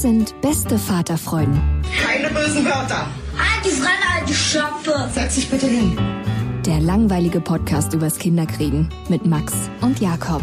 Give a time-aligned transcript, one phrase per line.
[0.00, 1.60] Das sind beste Vaterfreuden.
[2.02, 3.06] Keine bösen Wörter.
[3.62, 5.10] Die Fremde, alte Schöpfe.
[5.12, 5.94] Setz dich bitte hin.
[6.64, 10.40] Der langweilige Podcast übers Kinderkriegen mit Max und Jakob.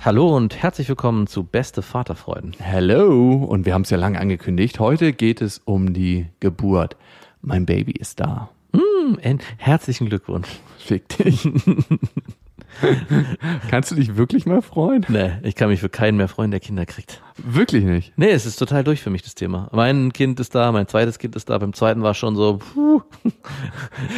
[0.00, 2.56] Hallo und herzlich willkommen zu Beste Vaterfreuden.
[2.60, 4.80] Hallo und wir haben es ja lange angekündigt.
[4.80, 6.96] Heute geht es um die Geburt.
[7.40, 8.50] Mein Baby ist da.
[8.72, 9.14] Mm,
[9.58, 10.48] herzlichen Glückwunsch.
[10.76, 11.48] Fick dich.
[13.70, 15.04] Kannst du dich wirklich mal freuen?
[15.08, 17.20] Nee, ich kann mich für keinen mehr freuen, der Kinder kriegt.
[17.36, 18.12] Wirklich nicht?
[18.16, 19.68] Nee, es ist total durch für mich, das Thema.
[19.72, 23.02] Mein Kind ist da, mein zweites Kind ist da, beim zweiten war schon so, puh.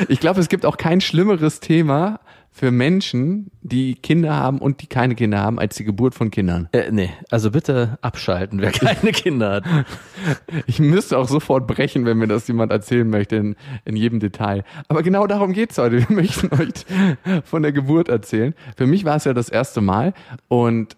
[0.09, 2.21] Ich glaube, es gibt auch kein schlimmeres Thema
[2.53, 6.69] für Menschen, die Kinder haben und die keine Kinder haben, als die Geburt von Kindern.
[6.73, 9.65] Äh, nee, also bitte abschalten, wer keine Kinder hat.
[10.67, 14.65] Ich müsste auch sofort brechen, wenn mir das jemand erzählen möchte, in, in jedem Detail.
[14.89, 15.99] Aber genau darum geht's heute.
[16.09, 16.85] Wir möchten euch
[17.45, 18.55] von der Geburt erzählen.
[18.77, 20.13] Für mich war es ja das erste Mal
[20.49, 20.97] und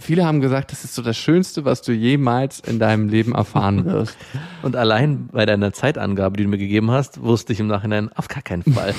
[0.00, 3.84] Viele haben gesagt, das ist so das Schönste, was du jemals in deinem Leben erfahren
[3.84, 4.16] wirst.
[4.62, 8.28] Und allein bei deiner Zeitangabe, die du mir gegeben hast, wusste ich im Nachhinein auf
[8.28, 8.94] gar keinen Fall.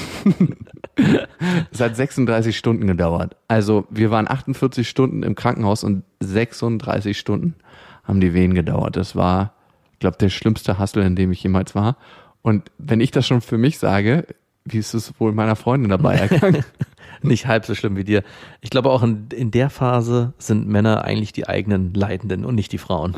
[1.72, 3.38] es hat 36 Stunden gedauert.
[3.47, 7.56] Also wir waren 48 Stunden im Krankenhaus und 36 Stunden
[8.03, 8.97] haben die Wehen gedauert.
[8.97, 9.53] Das war,
[9.94, 11.96] ich glaube, der schlimmste Hassel, in dem ich jemals war.
[12.41, 14.25] Und wenn ich das schon für mich sage,
[14.66, 16.66] wie ist es wohl meiner Freundin dabei ergangen?
[17.22, 18.24] nicht halb so schlimm wie dir.
[18.62, 22.72] Ich glaube auch in, in der Phase sind Männer eigentlich die eigenen Leidenden und nicht
[22.72, 23.16] die Frauen.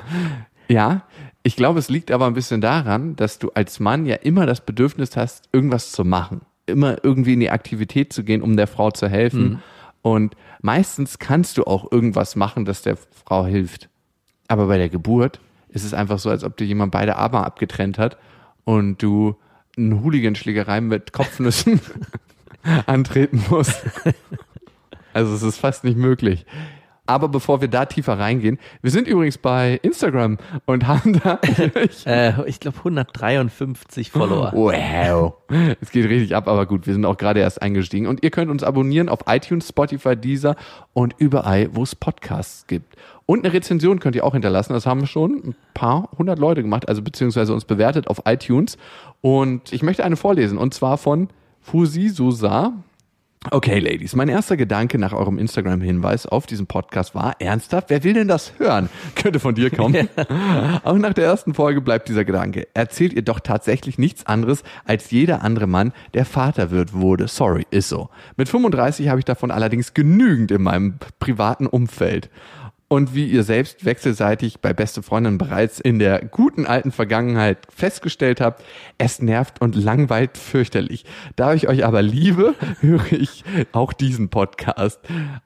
[0.68, 1.04] Ja,
[1.44, 4.62] ich glaube, es liegt aber ein bisschen daran, dass du als Mann ja immer das
[4.62, 6.42] Bedürfnis hast, irgendwas zu machen.
[6.66, 9.44] Immer irgendwie in die Aktivität zu gehen, um der Frau zu helfen.
[9.44, 9.60] Mhm.
[10.04, 13.90] Und meistens kannst du auch irgendwas machen, das der Frau hilft.
[14.48, 17.98] Aber bei der Geburt ist es einfach so, als ob dir jemand beide Arme abgetrennt
[17.98, 18.18] hat
[18.64, 19.36] und du
[19.78, 21.80] eine Hooligan-Schlägerei mit Kopfnüssen
[22.86, 23.74] antreten muss.
[25.14, 26.46] Also es ist fast nicht möglich.
[27.12, 31.40] Aber bevor wir da tiefer reingehen, wir sind übrigens bei Instagram und haben da,
[32.06, 34.54] äh, ich glaube, 153 Follower.
[34.62, 35.34] Wow.
[35.82, 38.08] Es geht richtig ab, aber gut, wir sind auch gerade erst eingestiegen.
[38.08, 40.56] Und ihr könnt uns abonnieren auf iTunes, Spotify, Deezer
[40.94, 42.96] und überall, wo es Podcasts gibt.
[43.26, 44.74] Und eine Rezension könnt ihr auch hinterlassen.
[44.74, 48.78] Das haben schon ein paar hundert Leute gemacht, also beziehungsweise uns bewertet auf iTunes.
[49.20, 51.30] Und ich möchte eine vorlesen, und zwar von
[51.62, 52.74] Fusi Susa.
[53.50, 58.14] Okay, Ladies, mein erster Gedanke nach eurem Instagram-Hinweis auf diesen Podcast war, ernsthaft, wer will
[58.14, 58.88] denn das hören?
[59.16, 60.10] Könnte von dir kommen.
[60.84, 62.68] Auch nach der ersten Folge bleibt dieser Gedanke.
[62.76, 67.28] Erzählt ihr doch tatsächlich nichts anderes, als jeder andere Mann, der Vater wird, wurde.
[67.28, 68.10] Sorry, ist so.
[68.38, 72.30] Mit 35 habe ich davon allerdings genügend in meinem privaten Umfeld
[72.92, 78.42] und wie ihr selbst wechselseitig bei beste Freundin bereits in der guten alten Vergangenheit festgestellt
[78.42, 78.66] habt,
[78.98, 81.06] es nervt und langweilt fürchterlich.
[81.38, 85.00] Da ich euch aber liebe, höre ich auch diesen Podcast.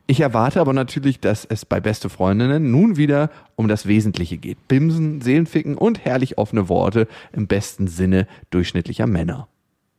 [0.08, 4.68] Ich erwarte aber natürlich, dass es bei beste Freundinnen nun wieder um das Wesentliche geht.
[4.68, 9.48] Bimsen, Seelenficken und herrlich offene Worte im besten Sinne durchschnittlicher Männer.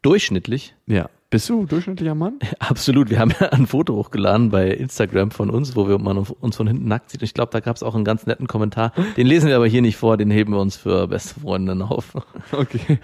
[0.03, 0.75] Durchschnittlich?
[0.89, 1.09] Ja.
[1.36, 2.38] Bist du durchschnittlicher Mann?
[2.60, 3.10] Absolut.
[3.10, 6.66] Wir haben ja ein Foto hochgeladen bei Instagram von uns, wo wir man uns von
[6.66, 7.22] hinten nackt sieht.
[7.22, 8.94] Ich glaube, da gab es auch einen ganz netten Kommentar.
[9.18, 12.15] Den lesen wir aber hier nicht vor, den heben wir uns für beste Freundinnen auf.
[12.53, 13.00] Okay.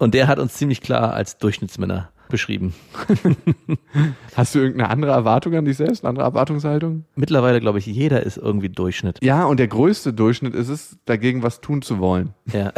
[0.00, 2.74] Und der hat uns ziemlich klar als Durchschnittsmänner beschrieben.
[4.34, 7.04] Hast du irgendeine andere Erwartung an dich selbst, eine andere Erwartungshaltung?
[7.14, 9.18] Mittlerweile glaube ich, jeder ist irgendwie Durchschnitt.
[9.22, 12.34] Ja, und der größte Durchschnitt ist es, dagegen was tun zu wollen.
[12.52, 12.72] Ja.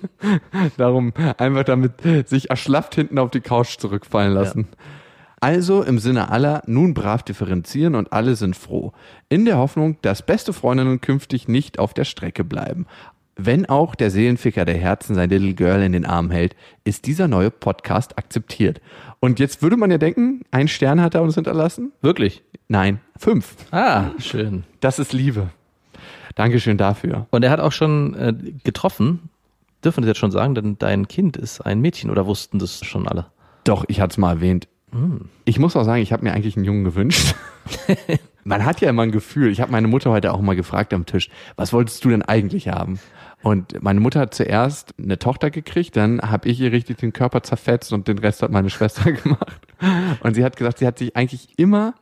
[0.76, 1.92] Darum einfach damit
[2.26, 4.68] sich erschlafft hinten auf die Couch zurückfallen lassen.
[4.70, 4.76] Ja.
[5.42, 8.92] Also im Sinne aller nun brav differenzieren und alle sind froh.
[9.28, 12.86] In der Hoffnung, dass beste Freundinnen künftig nicht auf der Strecke bleiben.
[13.44, 16.54] Wenn auch der Seelenficker der Herzen sein Little Girl in den Arm hält,
[16.84, 18.80] ist dieser neue Podcast akzeptiert.
[19.18, 21.90] Und jetzt würde man ja denken, ein Stern hat er uns hinterlassen.
[22.02, 22.44] Wirklich?
[22.68, 23.56] Nein, fünf.
[23.72, 24.62] Ah, schön.
[24.78, 25.50] Das ist Liebe.
[26.36, 27.26] Dankeschön dafür.
[27.30, 29.28] Und er hat auch schon äh, getroffen,
[29.84, 32.84] dürfen wir das jetzt schon sagen, denn dein Kind ist ein Mädchen oder wussten das
[32.84, 33.26] schon alle?
[33.64, 34.68] Doch, ich hatte es mal erwähnt.
[35.46, 37.34] Ich muss auch sagen, ich habe mir eigentlich einen Jungen gewünscht.
[38.44, 39.50] Man hat ja immer ein Gefühl.
[39.50, 42.68] Ich habe meine Mutter heute auch mal gefragt am Tisch, was wolltest du denn eigentlich
[42.68, 42.98] haben?
[43.42, 47.42] Und meine Mutter hat zuerst eine Tochter gekriegt, dann habe ich ihr richtig den Körper
[47.42, 49.60] zerfetzt und den Rest hat meine Schwester gemacht.
[50.20, 51.94] Und sie hat gesagt, sie hat sich eigentlich immer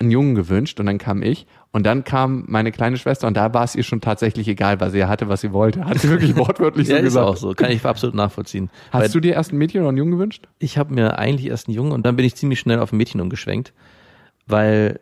[0.00, 3.54] einen Jungen gewünscht und dann kam ich und dann kam meine kleine Schwester und da
[3.54, 5.84] war es ihr schon tatsächlich egal, weil sie ja hatte, was sie wollte.
[5.84, 7.26] Hat sie wirklich wortwörtlich so Ja, ist gesagt.
[7.26, 7.52] auch so.
[7.52, 8.70] Kann ich absolut nachvollziehen.
[8.90, 10.48] Weil Hast du dir erst ein Mädchen oder einen Jungen gewünscht?
[10.58, 12.96] ich habe mir eigentlich erst einen Jungen und dann bin ich ziemlich schnell auf ein
[12.96, 13.72] Mädchen umgeschwenkt,
[14.48, 14.98] weil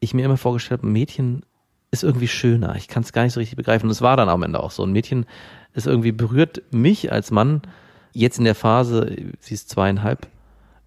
[0.00, 1.46] ich mir immer vorgestellt habe, ein Mädchen
[1.94, 2.76] ist irgendwie schöner.
[2.76, 3.86] Ich kann es gar nicht so richtig begreifen.
[3.86, 4.84] Und es war dann am Ende auch so.
[4.84, 5.26] Ein Mädchen
[5.72, 7.62] ist irgendwie berührt mich als Mann
[8.12, 10.28] jetzt in der Phase, sie ist zweieinhalb,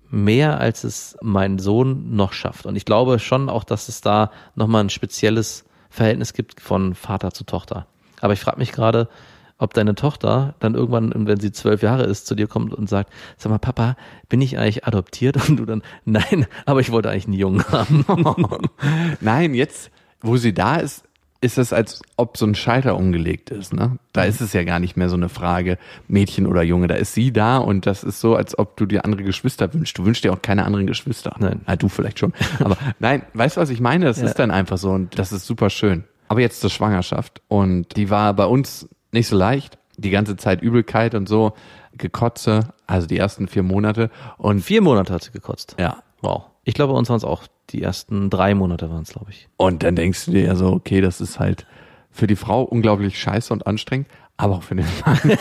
[0.10, 2.66] mehr als es mein Sohn noch schafft.
[2.66, 7.32] Und ich glaube schon auch, dass es da nochmal ein spezielles Verhältnis gibt von Vater
[7.32, 7.88] zu Tochter.
[8.22, 9.10] Aber ich frage mich gerade,
[9.58, 13.12] ob deine Tochter dann irgendwann, wenn sie zwölf Jahre ist, zu dir kommt und sagt,
[13.38, 13.96] sag mal, Papa,
[14.30, 15.38] bin ich eigentlich adoptiert?
[15.50, 18.06] Und du dann, nein, aber ich wollte eigentlich einen Jungen haben.
[19.20, 19.90] Nein, jetzt,
[20.22, 21.04] wo sie da ist,
[21.40, 23.72] ist es, als ob so ein Schalter umgelegt ist.
[23.72, 24.00] Ne?
[24.12, 25.78] Da ist es ja gar nicht mehr so eine Frage,
[26.08, 26.88] Mädchen oder Junge.
[26.88, 29.98] Da ist sie da und das ist so, als ob du dir andere Geschwister wünschst.
[30.00, 31.36] Du wünschst dir auch keine anderen Geschwister.
[31.38, 31.62] Nein.
[31.68, 32.34] Ah, du vielleicht schon.
[32.60, 34.06] Aber nein, weißt du, was ich meine?
[34.06, 34.26] Das Ja.
[34.26, 36.06] ist dann einfach so und das ist super schön.
[36.28, 39.78] Aber jetzt zur Schwangerschaft und die war bei uns nicht so leicht.
[40.00, 41.54] Die ganze Zeit Übelkeit und so,
[41.98, 45.76] Gekotze, also die ersten vier Monate und Vier Monate hat sie gekotzt.
[45.80, 46.46] ja, Wow.
[46.68, 49.48] Ich glaube, bei uns waren es auch die ersten drei Monate waren es, glaube ich.
[49.56, 51.66] Und dann denkst du dir ja so, okay, das ist halt
[52.12, 55.18] für die Frau unglaublich scheiße und anstrengend, aber auch für den Mann.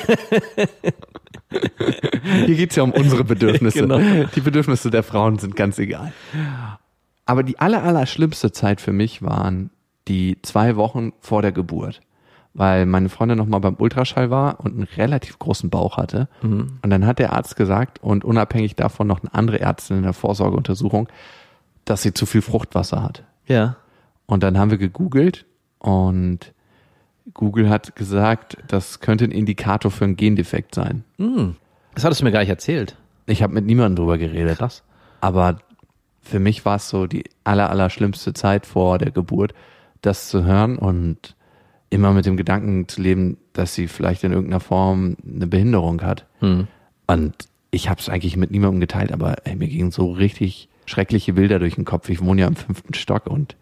[2.47, 3.81] Hier geht's ja um unsere Bedürfnisse.
[3.81, 3.99] Genau.
[4.37, 6.13] Die Bedürfnisse der Frauen sind ganz egal.
[7.25, 9.71] Aber die aller, aller schlimmste Zeit für mich waren
[10.07, 12.03] die zwei Wochen vor der Geburt.
[12.59, 16.27] Weil meine Freundin nochmal beim Ultraschall war und einen relativ großen Bauch hatte.
[16.81, 20.15] Und dann hat der Arzt gesagt und unabhängig davon noch eine andere Ärztin in der
[20.15, 21.07] Vorsorgeuntersuchung,
[21.85, 23.25] dass sie zu viel Fruchtwasser hat.
[23.47, 23.77] Ja.
[24.25, 25.45] Und dann haben wir gegoogelt
[25.79, 26.55] und
[27.35, 31.05] Google hat gesagt, das könnte ein Indikator für einen Gendefekt sein.
[31.95, 32.97] Das hattest du mir gar nicht erzählt.
[33.27, 34.57] Ich habe mit niemandem drüber geredet.
[34.59, 34.83] Krass.
[35.21, 35.59] Aber
[36.23, 39.53] für mich war es so die aller, aller schlimmste Zeit vor der Geburt,
[40.01, 41.36] das zu hören und
[41.91, 46.27] immer mit dem Gedanken zu leben, dass sie vielleicht in irgendeiner Form eine Behinderung hat.
[46.41, 46.67] Hm.
[47.07, 47.35] Und
[47.71, 51.59] ich habe es eigentlich mit niemandem geteilt, aber ey, mir gingen so richtig schreckliche Bilder
[51.59, 52.09] durch den Kopf.
[52.09, 53.57] Ich wohne ja im fünften Stock und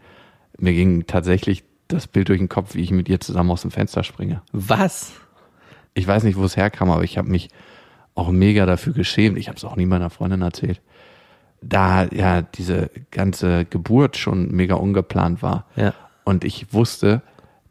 [0.59, 3.71] mir ging tatsächlich das Bild durch den Kopf, wie ich mit ihr zusammen aus dem
[3.71, 4.43] Fenster springe.
[4.53, 5.13] Was?
[5.95, 7.51] Ich weiß nicht, wo es herkam, aber ich habe mich
[8.15, 9.37] auch mega dafür geschämt.
[9.39, 10.81] Ich habe es auch nie meiner Freundin erzählt.
[11.61, 15.95] Da ja diese ganze Geburt schon mega ungeplant war Ja.
[16.25, 17.23] und ich wusste,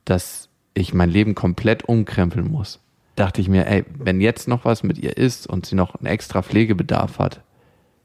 [0.05, 2.79] dass ich mein Leben komplett umkrempeln muss,
[3.15, 6.07] dachte ich mir, ey, wenn jetzt noch was mit ihr ist und sie noch einen
[6.07, 7.41] extra Pflegebedarf hat,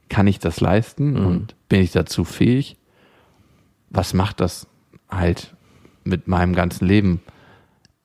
[0.09, 2.77] kann ich das leisten und bin ich dazu fähig?
[3.91, 4.67] Was macht das
[5.11, 5.55] halt
[6.05, 7.21] mit meinem ganzen Leben?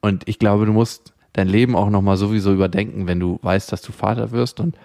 [0.01, 3.81] Und ich glaube, du musst dein Leben auch nochmal sowieso überdenken, wenn du weißt, dass
[3.81, 4.77] du Vater wirst und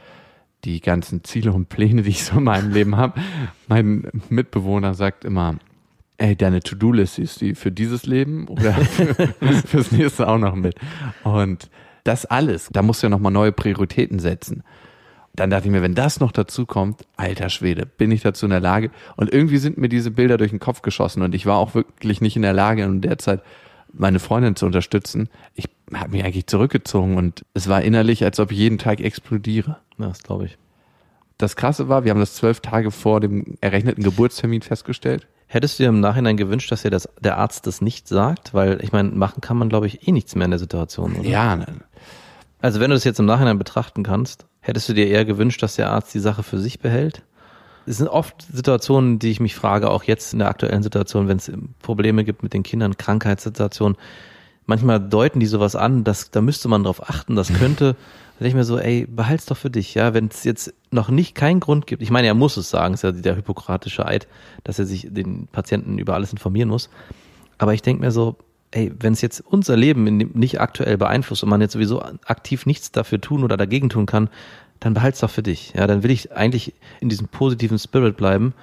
[0.65, 3.21] die ganzen Ziele und Pläne, die ich so in meinem Leben habe.
[3.69, 5.57] Mein Mitbewohner sagt immer,
[6.19, 9.15] ey, deine To-Do-List ist die für dieses Leben oder für,
[9.67, 10.75] fürs nächste auch noch mit.
[11.25, 11.71] Und
[12.05, 14.63] das alles, da musst du ja nochmal neue Prioritäten setzen.
[15.35, 18.51] Dann dachte ich mir, wenn das noch dazu kommt, alter Schwede, bin ich dazu in
[18.51, 18.91] der Lage?
[19.17, 22.21] Und irgendwie sind mir diese Bilder durch den Kopf geschossen und ich war auch wirklich
[22.21, 23.43] nicht in der Lage, in der Zeit
[23.93, 25.29] meine Freundin zu unterstützen.
[25.55, 29.79] Ich habe mich eigentlich zurückgezogen und es war innerlich, als ob ich jeden Tag explodiere.
[29.99, 30.59] Ja, das glaube ich.
[31.37, 35.29] Das Krasse war, wir haben das zwölf Tage vor dem errechneten Geburtstermin festgestellt.
[35.51, 38.53] Hättest du dir im Nachhinein gewünscht, dass dir das, der Arzt das nicht sagt?
[38.53, 41.29] Weil, ich meine, machen kann man, glaube ich, eh nichts mehr in der Situation, oder?
[41.29, 41.67] Ja, ne,
[42.61, 45.77] Also, wenn du das jetzt im Nachhinein betrachten kannst, hättest du dir eher gewünscht, dass
[45.77, 47.23] der Arzt die Sache für sich behält?
[47.87, 51.39] Es sind oft Situationen, die ich mich frage, auch jetzt in der aktuellen Situation, wenn
[51.39, 51.51] es
[51.81, 53.97] Probleme gibt mit den Kindern, Krankheitssituationen.
[54.67, 57.97] Manchmal deuten die sowas an, dass da müsste man drauf achten, das könnte.
[58.39, 61.09] Da denke ich mir so, ey, behalt's doch für dich, ja, wenn es jetzt noch
[61.09, 62.03] nicht keinen Grund gibt.
[62.03, 64.29] Ich meine, er muss es sagen, ist ja der hippokratische Eid,
[64.63, 66.89] dass er sich den Patienten über alles informieren muss.
[67.59, 68.37] Aber ich denke mir so,
[68.71, 72.93] ey, wenn es jetzt unser Leben nicht aktuell beeinflusst und man jetzt sowieso aktiv nichts
[72.93, 74.31] dafür tun oder dagegen tun kann,
[74.79, 75.73] dann behalt's doch für dich.
[75.75, 78.55] Ja, dann will ich eigentlich in diesem positiven Spirit bleiben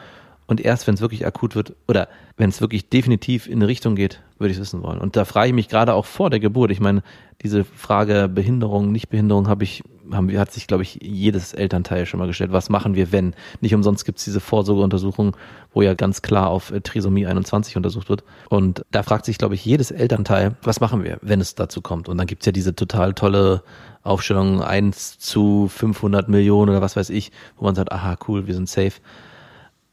[0.47, 3.95] Und erst, wenn es wirklich akut wird oder wenn es wirklich definitiv in eine Richtung
[3.95, 4.99] geht, würde ich es wissen wollen.
[4.99, 6.69] Und da frage ich mich gerade auch vor der Geburt.
[6.69, 7.01] Ich meine,
[7.41, 12.27] diese Frage Behinderung, Nichtbehinderung habe ich, haben hat sich, glaube ich, jedes Elternteil schon mal
[12.27, 12.51] gestellt.
[12.51, 13.33] Was machen wir, wenn?
[13.61, 15.35] Nicht umsonst gibt es diese Vorsorgeuntersuchung,
[15.73, 18.23] wo ja ganz klar auf äh, Trisomie 21 untersucht wird.
[18.49, 22.07] Und da fragt sich, glaube ich, jedes Elternteil, was machen wir, wenn es dazu kommt?
[22.07, 23.63] Und dann gibt es ja diese total tolle
[24.03, 28.53] Aufstellung 1 zu 500 Millionen oder was weiß ich, wo man sagt, aha, cool, wir
[28.53, 29.01] sind safe.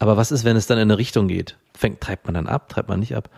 [0.02, 1.56] Aber was ist, wenn es dann in eine Richtung geht?
[1.74, 3.30] Fängt, treibt man dann ab, treibt man nicht ab?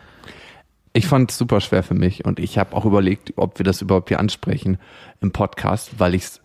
[0.94, 3.82] Ich fand es super schwer für mich und ich habe auch überlegt, ob wir das
[3.82, 4.78] überhaupt hier ansprechen
[5.20, 6.40] im Podcast, weil ich es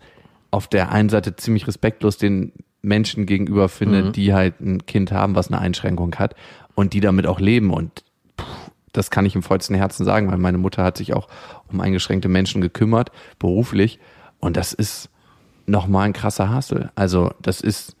[0.50, 4.12] auf der einen Seite ziemlich respektlos den Menschen gegenüber finde, Mhm.
[4.12, 6.34] die halt ein Kind haben, was eine Einschränkung hat
[6.74, 8.04] und die damit auch leben und
[8.36, 8.44] puh,
[8.92, 11.28] das kann ich im vollsten Herzen sagen, weil meine Mutter hat sich auch
[11.72, 14.00] um eingeschränkte Menschen gekümmert, beruflich
[14.38, 15.08] und das ist
[15.64, 16.90] nochmal ein krasser Hassel.
[16.94, 17.96] Also das ist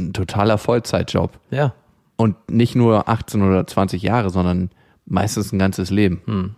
[0.00, 1.38] ein, totaler Vollzeitjob.
[1.50, 1.74] Ja.
[2.16, 4.70] Und nicht nur 18 oder 20 Jahre, sondern
[5.06, 6.56] meistens ein ganzes Leben.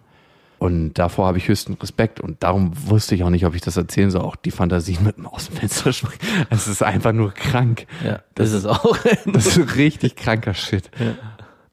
[0.62, 2.20] Und davor habe ich höchsten Respekt.
[2.20, 4.22] Und darum wusste ich auch nicht, ob ich das erzählen soll.
[4.22, 6.20] Auch die Fantasien mit dem aus dem Fenster springen.
[6.50, 7.86] Es ist einfach nur krank.
[8.04, 8.96] Ja, das ist auch.
[9.26, 10.88] Das ist richtig kranker Shit.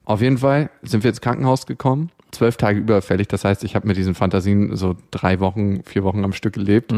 [0.06, 2.10] Auf jeden Fall sind wir ins Krankenhaus gekommen.
[2.32, 3.28] Zwölf Tage überfällig.
[3.28, 6.92] Das heißt, ich habe mit diesen Fantasien so drei Wochen, vier Wochen am Stück gelebt.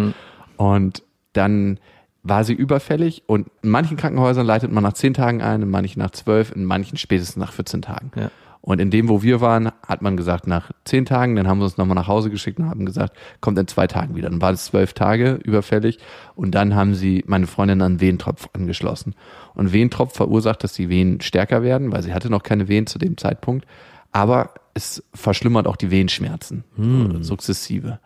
[0.56, 1.78] Und dann
[2.24, 3.24] war sie überfällig.
[3.28, 6.66] Und in manchen Krankenhäusern leitet man nach zehn Tagen ein, in manchen nach zwölf, in
[6.66, 8.12] manchen spätestens nach 14 Tagen.
[8.16, 8.32] Ja.
[8.64, 11.64] Und in dem, wo wir waren, hat man gesagt, nach zehn Tagen, dann haben wir
[11.64, 14.30] uns nochmal nach Hause geschickt und haben gesagt, kommt in zwei Tagen wieder.
[14.30, 15.98] Dann war es zwölf Tage überfällig
[16.36, 19.16] und dann haben sie meine Freundin an einen Wehentropf angeschlossen.
[19.56, 23.00] Und Wehentropf verursacht, dass die Venen stärker werden, weil sie hatte noch keine Venen zu
[23.00, 23.66] dem Zeitpunkt.
[24.12, 28.00] Aber es verschlimmert auch die Wehenschmerzen, äh, sukzessive.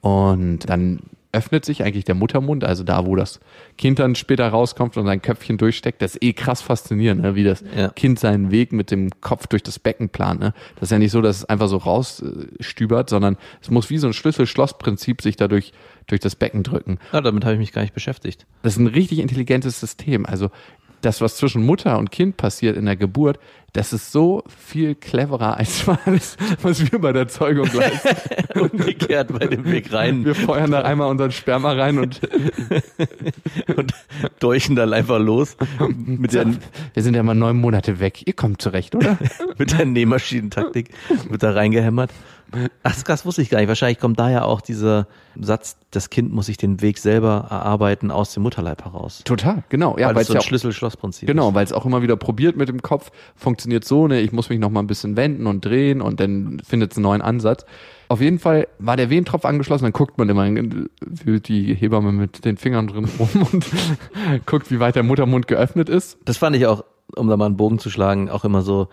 [0.00, 1.00] Und dann
[1.38, 3.38] öffnet sich eigentlich der Muttermund, also da, wo das
[3.78, 6.02] Kind dann später rauskommt und sein Köpfchen durchsteckt.
[6.02, 7.36] Das ist eh krass faszinierend, ne?
[7.36, 7.90] wie das Ja.
[7.90, 10.40] Kind seinen Weg mit dem Kopf durch das Becken plant.
[10.40, 10.52] Ne?
[10.74, 14.08] Das ist ja nicht so, dass es einfach so rausstübert, sondern es muss wie so
[14.08, 15.72] ein Schlüssel-Schloss-Prinzip sich dadurch
[16.08, 16.98] durch das Becken drücken.
[17.12, 18.46] Ja, damit habe ich mich gar nicht beschäftigt.
[18.62, 20.26] Das ist ein richtig intelligentes System.
[20.26, 20.50] Also
[21.00, 23.38] das, was zwischen Mutter und Kind passiert in der Geburt,
[23.72, 28.58] das ist so viel cleverer als alles, was wir bei der Zeugung leisten.
[28.60, 32.20] Umgekehrt bei dem Weg rein Wir feuern da einmal unseren Sperma rein und
[33.76, 33.92] und
[34.40, 35.56] deuchen dann einfach los
[35.96, 36.46] mit der,
[36.94, 38.26] wir sind ja mal neun Monate weg.
[38.26, 39.18] Ihr kommt zurecht, oder?
[39.58, 40.90] mit der Nähmaschinentaktik,
[41.28, 42.10] wird da reingehämmert.
[42.82, 43.68] Ach, das wusste ich gar nicht.
[43.68, 45.06] Wahrscheinlich kommt daher auch dieser
[45.38, 49.22] Satz, das Kind muss sich den Weg selber erarbeiten aus dem Mutterleib heraus.
[49.24, 49.98] Total, genau.
[49.98, 52.68] Ja, weil es so ja ein Schlüssel-Schloss-Prinzip genau, weil es auch immer wieder probiert mit
[52.68, 56.00] dem Kopf, funktioniert so, ne, ich muss mich noch mal ein bisschen wenden und drehen
[56.00, 57.66] und dann findet es einen neuen Ansatz.
[58.08, 60.46] Auf jeden Fall war der Wehentropf angeschlossen, dann guckt man immer,
[61.04, 63.66] wühlt die Hebamme mit den Fingern drin rum und
[64.46, 66.18] guckt, wie weit der Muttermund geöffnet ist.
[66.24, 68.88] Das fand ich auch, um da mal einen Bogen zu schlagen, auch immer so,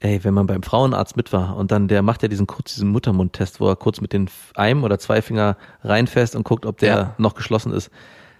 [0.00, 2.90] ey, wenn man beim Frauenarzt mit war und dann der macht ja diesen kurz diesen
[2.90, 6.88] Muttermundtest, wo er kurz mit den einem oder zwei Finger reinfasst und guckt, ob der
[6.96, 7.14] Ja.
[7.18, 7.90] noch geschlossen ist.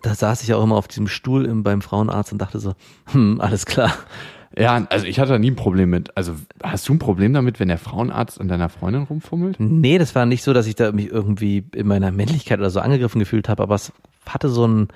[0.02, 2.74] Da saß ich auch immer auf diesem Stuhl im, beim Frauenarzt und dachte so,
[3.06, 3.92] hm, alles klar.
[4.56, 6.16] Ja, also ich hatte da nie ein Problem mit.
[6.16, 9.56] Also hast du ein Problem damit, wenn der Frauenarzt an deiner Freundin rumfummelt?
[9.58, 12.80] Nee, das war nicht so, dass ich da mich irgendwie in meiner Männlichkeit oder so
[12.80, 13.92] angegriffen gefühlt habe, aber es
[14.26, 14.88] hatte so ein,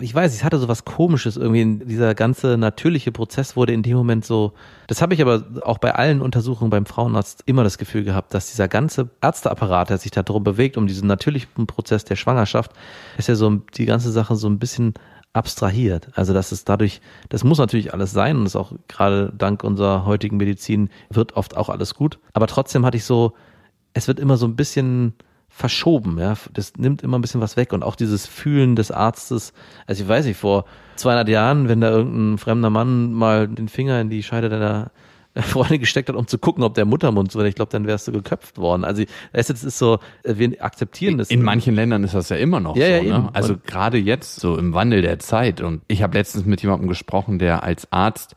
[0.00, 1.84] ich weiß, es hatte so was Komisches irgendwie.
[1.84, 4.52] Dieser ganze natürliche Prozess wurde in dem Moment so.
[4.86, 8.50] Das habe ich aber auch bei allen Untersuchungen beim Frauenarzt immer das Gefühl gehabt, dass
[8.50, 12.72] dieser ganze Ärzteapparat, der sich da drum bewegt, um diesen natürlichen Prozess der Schwangerschaft,
[13.16, 14.94] ist ja so die ganze Sache so ein bisschen
[15.32, 16.08] abstrahiert.
[16.14, 20.04] Also das ist dadurch, das muss natürlich alles sein und ist auch gerade dank unserer
[20.04, 22.18] heutigen Medizin wird oft auch alles gut.
[22.32, 23.34] Aber trotzdem hatte ich so,
[23.94, 25.14] es wird immer so ein bisschen
[25.58, 26.34] verschoben, ja.
[26.54, 29.52] Das nimmt immer ein bisschen was weg und auch dieses Fühlen des Arztes.
[29.86, 30.64] Also ich weiß nicht, vor
[30.96, 34.92] 200 Jahren, wenn da irgendein fremder Mann mal den Finger in die Scheide deiner
[35.34, 38.12] Freundin gesteckt hat, um zu gucken, ob der Muttermund so, ich glaube, dann wärst du
[38.12, 38.84] geköpft worden.
[38.84, 41.28] Also das ist so, äh, wir akzeptieren das.
[41.30, 43.04] In manchen Ländern ist das ja immer noch Ja, so.
[43.04, 43.30] ja, ne?
[43.32, 45.60] Also gerade jetzt so im Wandel der Zeit.
[45.60, 48.36] Und ich habe letztens mit jemandem gesprochen, der als Arzt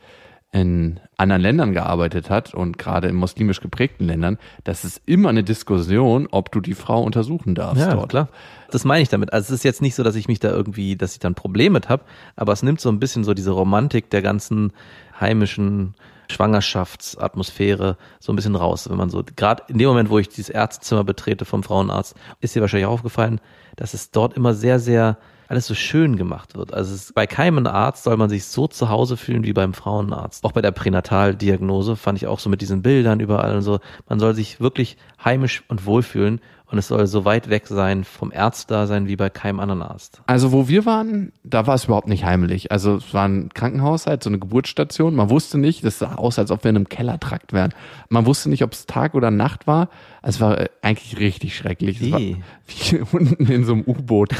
[0.53, 5.43] in anderen Ländern gearbeitet hat und gerade in muslimisch geprägten Ländern, das ist immer eine
[5.43, 8.09] Diskussion, ob du die Frau untersuchen darfst Ja, dort.
[8.09, 8.27] klar.
[8.69, 9.31] Das meine ich damit.
[9.31, 11.35] Also es ist jetzt nicht so, dass ich mich da irgendwie, dass ich da ein
[11.35, 12.03] Problem mit habe,
[12.35, 14.73] aber es nimmt so ein bisschen so diese Romantik der ganzen
[15.19, 15.93] heimischen
[16.29, 18.89] Schwangerschaftsatmosphäre so ein bisschen raus.
[18.89, 22.55] Wenn man so, gerade in dem Moment, wo ich dieses Ärztezimmer betrete vom Frauenarzt, ist
[22.55, 23.39] dir wahrscheinlich aufgefallen,
[23.75, 25.17] dass es dort immer sehr, sehr
[25.51, 26.73] alles so schön gemacht wird.
[26.73, 30.45] Also es, bei keinem Arzt soll man sich so zu Hause fühlen wie beim Frauenarzt.
[30.45, 33.79] Auch bei der Pränataldiagnose fand ich auch so mit diesen Bildern überall und so.
[34.07, 36.39] Man soll sich wirklich heimisch und wohlfühlen.
[36.71, 40.21] Und es soll so weit weg sein vom Ärztdasein wie bei keinem anderen Arzt.
[40.25, 42.71] Also wo wir waren, da war es überhaupt nicht heimlich.
[42.71, 45.13] Also es war ein Krankenhaus halt, so eine Geburtsstation.
[45.13, 47.73] Man wusste nicht, das sah aus, als ob wir in einem Kellertrakt wären.
[48.07, 49.89] Man wusste nicht, ob es Tag oder Nacht war.
[50.23, 52.01] Es war äh, eigentlich richtig schrecklich.
[52.01, 54.33] Es war wie unten in so einem U-Boot.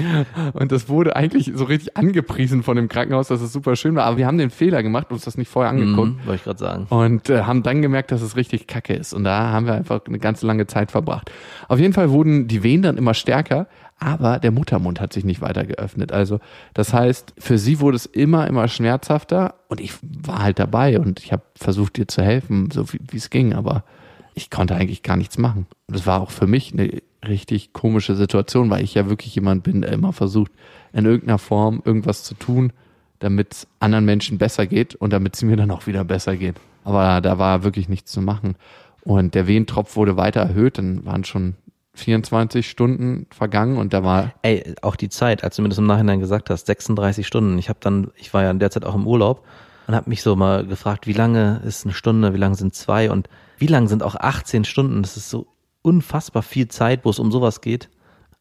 [0.52, 4.04] Und das wurde eigentlich so richtig angepriesen von dem Krankenhaus, dass es super schön war.
[4.04, 6.10] Aber wir haben den Fehler gemacht, uns das nicht vorher angeguckt.
[6.10, 6.86] Mhm, wollte ich gerade sagen.
[6.90, 9.14] Und äh, haben dann gemerkt, dass es richtig kacke ist.
[9.14, 11.30] Und da haben wir einfach eine ganz lange Zeit verbracht.
[11.68, 13.66] Auf jeden Fall wurden die Wehen dann immer stärker,
[13.98, 16.12] aber der Muttermund hat sich nicht weiter geöffnet.
[16.12, 16.38] Also
[16.72, 19.54] das heißt, für sie wurde es immer, immer schmerzhafter.
[19.68, 23.30] Und ich war halt dabei und ich habe versucht, ihr zu helfen, so wie es
[23.30, 23.54] ging.
[23.54, 23.84] Aber
[24.34, 25.66] ich konnte eigentlich gar nichts machen.
[25.88, 29.64] Und das war auch für mich eine richtig komische Situation, weil ich ja wirklich jemand
[29.64, 30.52] bin, der immer versucht,
[30.92, 32.72] in irgendeiner Form irgendwas zu tun,
[33.18, 36.54] damit es anderen Menschen besser geht und damit es mir dann auch wieder besser geht.
[36.84, 38.54] Aber da war wirklich nichts zu machen.
[39.02, 41.56] Und der Wehentropf wurde weiter erhöht, dann waren schon
[41.98, 45.86] 24 Stunden vergangen und da war Ey, auch die Zeit, als du mir das im
[45.86, 47.58] Nachhinein gesagt hast, 36 Stunden.
[47.58, 49.44] Ich habe dann, ich war ja in der Zeit auch im Urlaub
[49.86, 53.10] und habe mich so mal gefragt, wie lange ist eine Stunde, wie lange sind zwei
[53.10, 53.28] und
[53.58, 55.02] wie lange sind auch 18 Stunden?
[55.02, 55.46] Das ist so
[55.82, 57.88] unfassbar viel Zeit, wo es um sowas geht.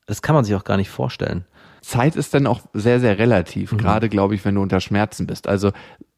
[0.05, 1.45] Das kann man sich auch gar nicht vorstellen.
[1.81, 5.47] Zeit ist dann auch sehr, sehr relativ, gerade glaube ich, wenn du unter Schmerzen bist.
[5.47, 5.71] Also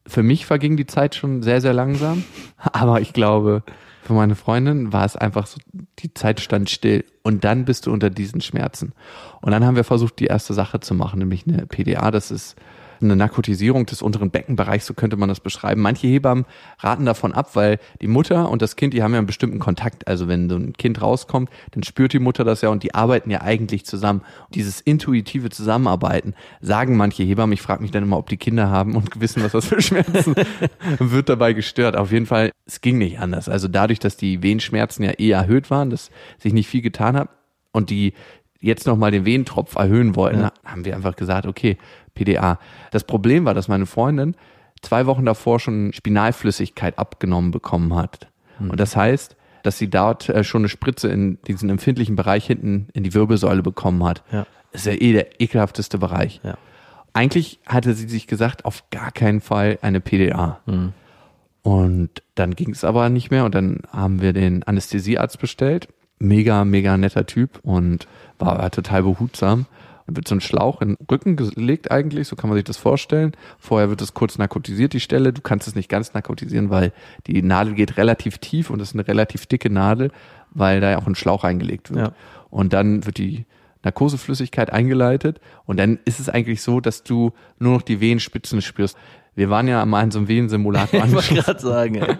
[0.06, 2.24] für mich verging die Zeit schon sehr, sehr langsam,
[2.72, 3.62] aber ich glaube,
[4.10, 5.60] für meine Freundin war es einfach so,
[6.00, 8.92] die Zeit stand still und dann bist du unter diesen Schmerzen.
[9.40, 12.56] Und dann haben wir versucht, die erste Sache zu machen, nämlich eine PDA, das ist
[13.02, 15.80] eine Narkotisierung des unteren Beckenbereichs, so könnte man das beschreiben.
[15.80, 16.44] Manche Hebammen
[16.78, 20.08] raten davon ab, weil die Mutter und das Kind, die haben ja einen bestimmten Kontakt.
[20.08, 23.30] Also wenn so ein Kind rauskommt, dann spürt die Mutter das ja und die arbeiten
[23.30, 24.20] ja eigentlich zusammen.
[24.46, 28.70] Und dieses intuitive Zusammenarbeiten sagen manche Hebammen, ich frage mich dann immer, ob die Kinder
[28.70, 30.34] haben und wissen, was das für Schmerzen
[30.98, 31.96] wird dabei gestört.
[31.96, 33.48] Auf jeden Fall, es ging nicht anders.
[33.48, 37.28] Also dadurch, dass die Wehenschmerzen ja eher erhöht waren, dass sich nicht viel getan hat
[37.72, 38.14] und die
[38.60, 41.78] jetzt nochmal den Wehentropf erhöhen wollten, haben wir einfach gesagt, okay,
[42.14, 42.58] PDA.
[42.90, 44.36] Das Problem war, dass meine Freundin
[44.82, 48.28] zwei Wochen davor schon Spinalflüssigkeit abgenommen bekommen hat.
[48.58, 52.88] Und das heißt, dass sie dort äh, schon eine Spritze in diesen empfindlichen Bereich hinten
[52.92, 54.22] in die Wirbelsäule bekommen hat.
[54.32, 54.46] Ja.
[54.72, 56.40] Das ist ja eh der ekelhafteste Bereich.
[56.42, 56.56] Ja.
[57.12, 60.60] Eigentlich hatte sie sich gesagt, auf gar keinen Fall eine PDA.
[61.62, 65.88] Und dann ging es aber nicht mehr und dann haben wir den Anästhesiearzt bestellt.
[66.20, 68.06] Mega, mega netter Typ und
[68.38, 69.66] war, war total behutsam.
[70.06, 72.76] Dann wird so ein Schlauch in den Rücken gelegt eigentlich, so kann man sich das
[72.76, 73.32] vorstellen.
[73.58, 75.32] Vorher wird es kurz narkotisiert, die Stelle.
[75.32, 76.92] Du kannst es nicht ganz narkotisieren, weil
[77.26, 80.10] die Nadel geht relativ tief und es ist eine relativ dicke Nadel,
[80.50, 82.08] weil da ja auch ein Schlauch eingelegt wird.
[82.08, 82.12] Ja.
[82.50, 83.46] Und dann wird die
[83.82, 88.96] Narkoseflüssigkeit eingeleitet und dann ist es eigentlich so, dass du nur noch die Wehenspitzen spürst.
[89.34, 91.44] Wir waren ja mal in so einem Wehensimulator Ich wollte angeschlossen.
[91.44, 92.16] gerade sagen, ey.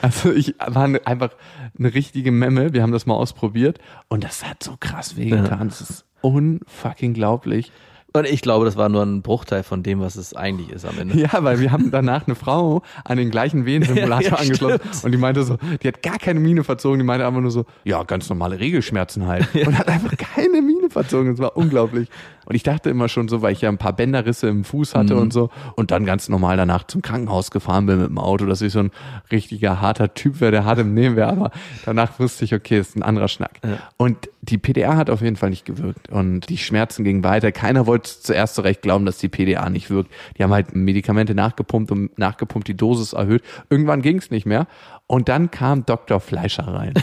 [0.00, 1.30] Also ich war ne- einfach
[1.78, 2.72] eine richtige Memme.
[2.72, 3.78] Wir haben das mal ausprobiert
[4.08, 5.68] und das hat so krass wehgetan.
[5.68, 7.72] Das ist unfucking glaublich.
[8.14, 10.98] Und ich glaube, das war nur ein Bruchteil von dem, was es eigentlich ist am
[10.98, 11.16] Ende.
[11.18, 15.04] Ja, weil wir haben danach eine Frau an den gleichen Wehensimulator Ja, angeschlossen stimmt.
[15.04, 17.64] und die meinte so, die hat gar keine Miene verzogen, die meinte einfach nur so,
[17.84, 19.48] ja, ganz normale Regelschmerzen halt.
[19.54, 21.32] Und hat einfach keine Miene verzogen.
[21.32, 22.08] Das war unglaublich.
[22.44, 25.16] Und ich dachte immer schon so, weil ich ja ein paar Bänderrisse im Fuß hatte
[25.16, 28.60] und so und dann ganz normal danach zum Krankenhaus gefahren bin mit dem Auto, dass
[28.62, 28.90] ich so ein
[29.30, 31.28] richtiger harter Typ wäre, der hart im Nehmen wäre.
[31.28, 31.50] Aber
[31.84, 33.60] danach wusste ich, okay, ist ein anderer Schnack.
[33.96, 37.52] Und die PDA hat auf jeden Fall nicht gewirkt und die Schmerzen gingen weiter.
[37.52, 40.10] Keiner wollte zuerst so recht glauben, dass die PDA nicht wirkt.
[40.36, 43.42] Die haben halt Medikamente nachgepumpt und nachgepumpt, die Dosis erhöht.
[43.70, 44.66] Irgendwann ging es nicht mehr.
[45.06, 46.18] Und dann kam Dr.
[46.18, 46.94] Fleischer rein.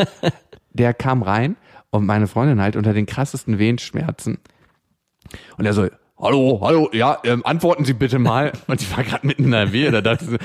[0.72, 1.56] der kam rein
[1.90, 4.38] und meine Freundin halt unter den krassesten Wehenschmerzen.
[5.58, 8.52] Und er so, hallo, hallo, ja, ähm, antworten Sie bitte mal.
[8.66, 10.36] Und ich war gerade mitten in der Wehe, da dachte ich so,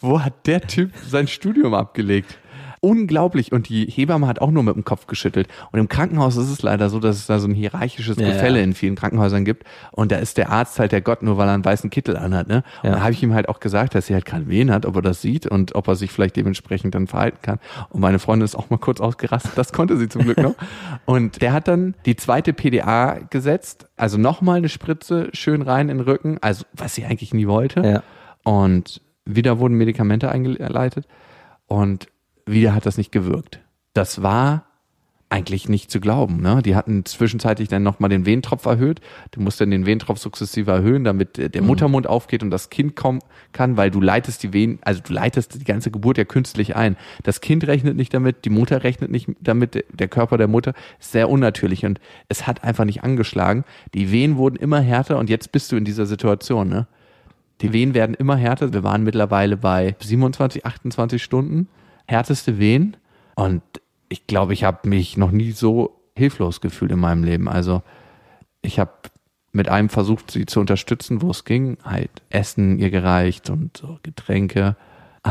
[0.00, 2.38] wo hat der Typ sein Studium abgelegt?
[2.80, 3.52] Unglaublich.
[3.52, 5.48] Und die Hebamme hat auch nur mit dem Kopf geschüttelt.
[5.72, 8.58] Und im Krankenhaus ist es leider so, dass es da so ein hierarchisches Ja, Gefälle
[8.58, 8.64] ja.
[8.64, 9.64] in vielen Krankenhäusern gibt.
[9.92, 12.48] Und da ist der Arzt halt der Gott, nur weil er einen weißen Kittel anhat.
[12.48, 12.62] Ne?
[12.82, 12.96] Und Ja.
[12.96, 15.02] da habe ich ihm halt auch gesagt, dass sie halt gerade Wehen hat, ob er
[15.02, 17.58] das sieht und ob er sich vielleicht dementsprechend dann verhalten kann.
[17.90, 19.52] Und meine Freundin ist auch mal kurz ausgerastet.
[19.56, 20.54] Das konnte sie zum Glück noch.
[21.06, 25.98] Und der hat dann die zweite PDA gesetzt, also nochmal eine Spritze schön rein in
[25.98, 27.80] den Rücken, also was sie eigentlich nie wollte.
[27.80, 28.02] Ja.
[28.44, 31.06] Und wieder wurden Medikamente eingeleitet
[31.66, 32.06] und
[32.46, 33.60] wieder hat das nicht gewirkt.
[33.92, 34.66] Das war
[35.28, 36.40] eigentlich nicht zu glauben.
[36.40, 36.62] Ne?
[36.62, 39.00] Die hatten zwischenzeitlich dann nochmal den Wehentropf erhöht.
[39.32, 42.94] Du musst dann den Wehentropf sukzessive erhöhen, damit äh, der Muttermund aufgeht und das Kind
[42.94, 43.20] kommen
[43.52, 46.96] kann, weil du leitest die Wehen, also du leitest die ganze Geburt ja künstlich ein.
[47.24, 51.10] Das Kind rechnet nicht damit, die Mutter rechnet nicht damit, der Körper der Mutter ist
[51.10, 53.64] sehr unnatürlich und es hat einfach nicht angeschlagen.
[53.94, 56.68] Die Wehen wurden immer härter und jetzt bist du in dieser Situation.
[56.68, 56.86] Ne?
[57.62, 58.72] Die Wehen werden immer härter.
[58.72, 61.68] Wir waren mittlerweile bei 27, 28 Stunden.
[62.08, 62.96] Härteste Wehen.
[63.34, 63.62] Und
[64.08, 67.48] ich glaube, ich habe mich noch nie so hilflos gefühlt in meinem Leben.
[67.48, 67.82] Also
[68.62, 68.92] ich habe
[69.52, 71.78] mit einem versucht, sie zu unterstützen, wo es ging.
[71.84, 74.76] Halt Essen ihr gereicht und so Getränke.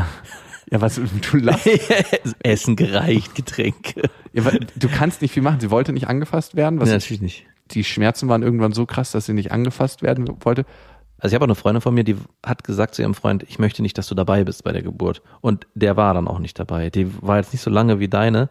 [0.68, 1.64] Ja, was du lachst.
[2.42, 4.02] Essen gereicht, Getränke.
[4.32, 4.42] Ja,
[4.74, 5.60] du kannst nicht viel machen.
[5.60, 6.80] Sie wollte nicht angefasst werden.
[6.80, 7.46] Was Ja, natürlich nicht.
[7.70, 10.66] die Schmerzen waren irgendwann so krass, dass sie nicht angefasst werden wollte.
[11.18, 13.58] Also ich habe auch eine Freundin von mir, die hat gesagt zu ihrem Freund, ich
[13.58, 15.22] möchte nicht, dass du dabei bist bei der Geburt.
[15.40, 16.90] Und der war dann auch nicht dabei.
[16.90, 18.48] Die war jetzt nicht so lange wie deine,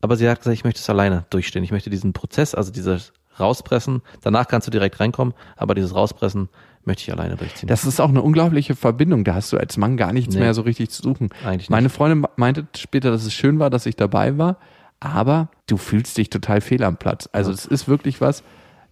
[0.00, 1.64] aber sie hat gesagt, ich möchte es alleine durchstehen.
[1.64, 6.48] Ich möchte diesen Prozess, also dieses Rauspressen, danach kannst du direkt reinkommen, aber dieses Rauspressen
[6.84, 7.66] möchte ich alleine durchziehen.
[7.66, 9.24] Das ist auch eine unglaubliche Verbindung.
[9.24, 10.40] Da hast du als Mann gar nichts Nee.
[10.42, 11.30] mehr so richtig zu suchen.
[11.42, 11.70] Eigentlich nicht.
[11.70, 14.58] Meine Freundin meinte später, dass es schön war, dass ich dabei war,
[15.00, 17.28] aber du fühlst dich total fehl am Platz.
[17.32, 18.44] Also es ist wirklich was.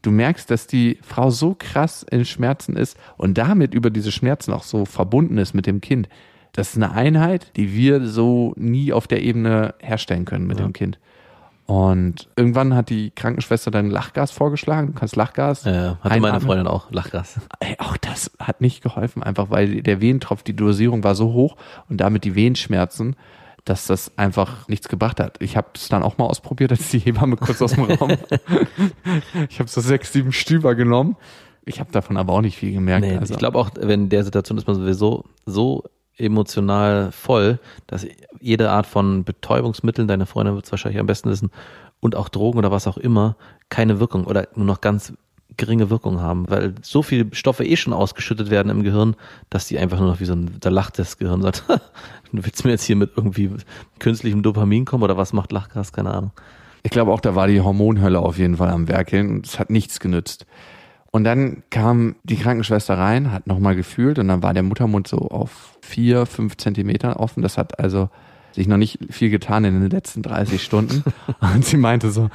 [0.02, 4.52] Du merkst, dass die Frau so krass in Schmerzen ist und damit über diese Schmerzen
[4.52, 6.08] auch so verbunden ist mit dem Kind.
[6.52, 10.72] Das ist eine Einheit, die wir so nie auf der Ebene herstellen können mit dem
[10.72, 10.98] Kind.
[11.66, 14.88] Und irgendwann hat die Krankenschwester dann Lachgas vorgeschlagen.
[14.88, 15.64] Du kannst Lachgas.
[15.64, 16.40] äh, hatte meine einatmen.
[16.42, 17.40] Freundin auch, Lachgas.
[17.60, 21.56] Ey, auch das hat nicht geholfen, einfach weil der Venentropf, die Dosierung war so hoch
[21.88, 23.16] und damit die Wehenschmerzen,
[23.64, 25.40] dass das einfach nichts gebracht hat.
[25.40, 28.11] Ich habe es dann auch mal ausprobiert, als die Hebamme kurz aus dem Raum.
[29.48, 31.16] ich habe so sechs, sieben Stüber genommen.
[31.64, 33.07] Ich habe davon aber auch nicht viel gemerkt.
[33.07, 35.85] Nee, also, ich glaube auch, wenn in der Situation ist man sowieso so
[36.16, 38.07] emotional voll, dass
[38.40, 41.51] jede Art von Betäubungsmitteln, deine Freundin wird es wahrscheinlich am besten wissen,
[42.01, 43.37] und auch Drogen oder was auch immer,
[43.68, 45.12] keine Wirkung oder nur noch ganz
[45.56, 49.16] geringe Wirkung haben, weil so viele Stoffe eh schon ausgeschüttet werden im Gehirn,
[49.50, 51.64] dass die einfach nur noch wie so ein, da lacht das Gehirn und sagt,
[52.32, 53.50] du willst mir jetzt hier mit irgendwie
[53.98, 56.32] künstlichem Dopamin kommen oder was macht Lachgas, keine Ahnung.
[56.82, 59.70] ich glaube auch, da war die Hormonhölle auf jeden Fall am Werkeln und es hat
[59.70, 60.46] nichts genützt.
[61.10, 65.18] Und dann kam die Krankenschwester rein, hat nochmal gefühlt und dann war der Muttermund so
[65.18, 67.42] auf vier, fünf Zentimeter offen.
[67.42, 68.08] Das hat also
[68.52, 71.04] sich noch nicht viel getan in den letzten 30 Stunden.
[71.40, 72.28] Und sie meinte so,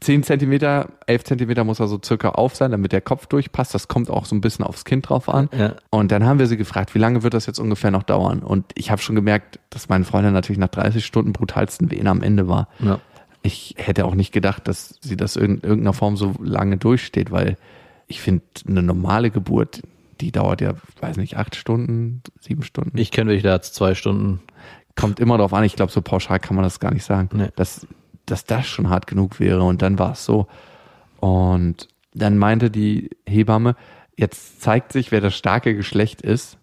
[0.00, 3.74] 10 Zentimeter, 11 Zentimeter muss er so circa auf sein, damit der Kopf durchpasst.
[3.74, 5.48] Das kommt auch so ein bisschen aufs Kind drauf an.
[5.56, 5.74] Ja.
[5.90, 8.40] Und dann haben wir sie gefragt, wie lange wird das jetzt ungefähr noch dauern?
[8.40, 12.22] Und ich habe schon gemerkt, dass meine Freundin natürlich nach 30 Stunden brutalsten Wehen am
[12.22, 13.00] Ende war Ja.
[13.42, 17.56] ich hätte auch nicht gedacht, dass sie das in irgendeiner Form so lange durchsteht, weil
[18.06, 19.82] ich finde, eine normale Geburt,
[20.20, 22.96] die dauert ja, weiß nicht, acht Stunden, sieben Stunden.
[22.98, 24.40] Ich kenne wirklich da jetzt zwei Stunden.
[24.96, 27.48] Kommt immer drauf an, ich glaube, so pauschal kann man das gar nicht sagen, Nee.
[27.56, 27.86] dass,
[28.30, 29.62] dass das schon hart genug wäre.
[29.62, 30.46] Und dann war es so.
[31.20, 33.76] Und dann meinte die Hebamme,
[34.16, 36.58] jetzt zeigt sich, wer das starke Geschlecht ist.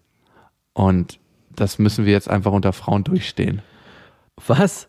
[0.72, 1.18] Und
[1.50, 3.62] das müssen wir jetzt einfach unter Frauen durchstehen.
[4.46, 4.88] Was?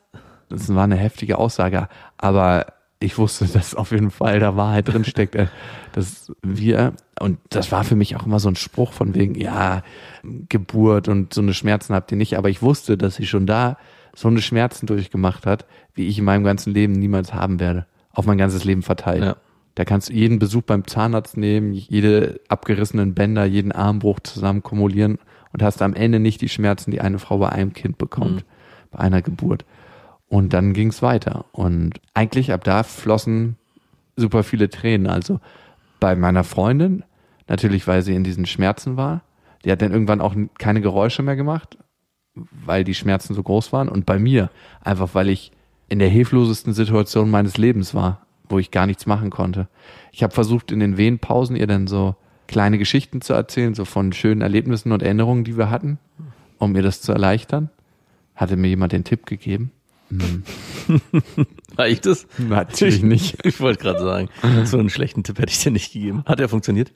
[0.49, 1.87] Das war eine heftige Aussage,
[2.17, 2.67] aber
[2.99, 5.37] ich wusste, dass auf jeden Fall da Wahrheit drin steckt,
[5.93, 9.83] dass wir, und das war für mich auch immer so ein Spruch von wegen, ja,
[10.23, 13.77] Geburt und so eine Schmerzen habt ihr nicht, aber ich wusste, dass sie schon da
[14.17, 17.85] so eine Schmerzen durchgemacht hat, wie ich in meinem ganzen Leben niemals haben werde.
[18.11, 19.23] Auf mein ganzes Leben verteilt.
[19.23, 19.35] Ja.
[19.75, 25.19] Da kannst du jeden Besuch beim Zahnarzt nehmen, jede abgerissenen Bänder, jeden Armbruch zusammen kumulieren
[25.53, 28.43] und hast am Ende nicht die Schmerzen, die eine Frau bei einem Kind bekommt,
[28.89, 29.65] bei einer Geburt.
[30.29, 31.45] Und dann ging es weiter.
[31.51, 33.55] Und eigentlich ab da flossen
[34.15, 35.05] super viele Tränen.
[35.05, 35.39] Also
[35.99, 37.03] bei meiner Freundin,
[37.47, 39.21] natürlich weil sie in diesen Schmerzen war,
[39.63, 41.77] die hat dann irgendwann auch keine Geräusche mehr gemacht,
[42.65, 43.89] weil die Schmerzen so groß waren.
[43.89, 44.49] Und bei mir,
[44.83, 45.51] einfach weil ich
[45.89, 49.67] in der hilflosesten Situation meines Lebens war, wo ich gar nichts machen konnte.
[50.11, 52.15] Ich habe versucht, in den Wehenpausen ihr dann so
[52.47, 55.99] kleine Geschichten zu erzählen, so von schönen Erlebnissen und Erinnerungen, die wir hatten,
[56.57, 57.69] um ihr das zu erleichtern.
[58.35, 59.71] Hatte mir jemand den Tipp gegeben?
[61.75, 62.27] War ich das?
[62.37, 63.37] Natürlich nicht.
[63.45, 64.29] Ich wollte gerade sagen,
[64.65, 66.23] so einen schlechten Tipp hätte ich dir nicht gegeben.
[66.25, 66.93] Hat er funktioniert?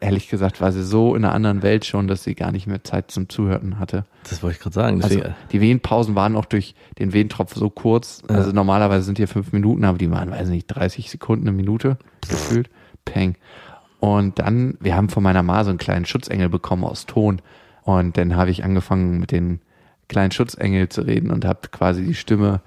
[0.00, 2.82] Ehrlich gesagt war sie so in einer anderen Welt schon, dass sie gar nicht mehr
[2.82, 4.06] Zeit zum Zuhören hatte.
[4.28, 5.02] Das wollte ich gerade sagen.
[5.02, 5.20] Also
[5.52, 8.22] die Wehenpausen waren auch durch den Wehentropf so kurz.
[8.28, 11.98] Also normalerweise sind hier fünf Minuten, aber die waren, weiß nicht, 30 Sekunden, eine Minute
[12.28, 12.70] gefühlt.
[13.04, 13.36] Peng.
[13.98, 17.42] Und dann, wir haben von meiner Ma so einen kleinen Schutzengel bekommen aus Ton.
[17.82, 19.60] Und dann habe ich angefangen mit den
[20.08, 22.62] kleinen Schutzengel zu reden und habe quasi die Stimme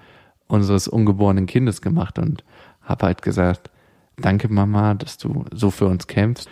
[0.48, 2.44] unseres ungeborenen Kindes gemacht und
[2.84, 3.72] habe halt gesagt,
[4.18, 6.48] danke Mama, dass du so für uns kämpfst.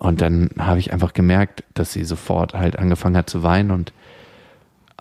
[0.00, 3.92] Und dann habe ich einfach gemerkt, dass sie sofort halt angefangen hat zu weinen und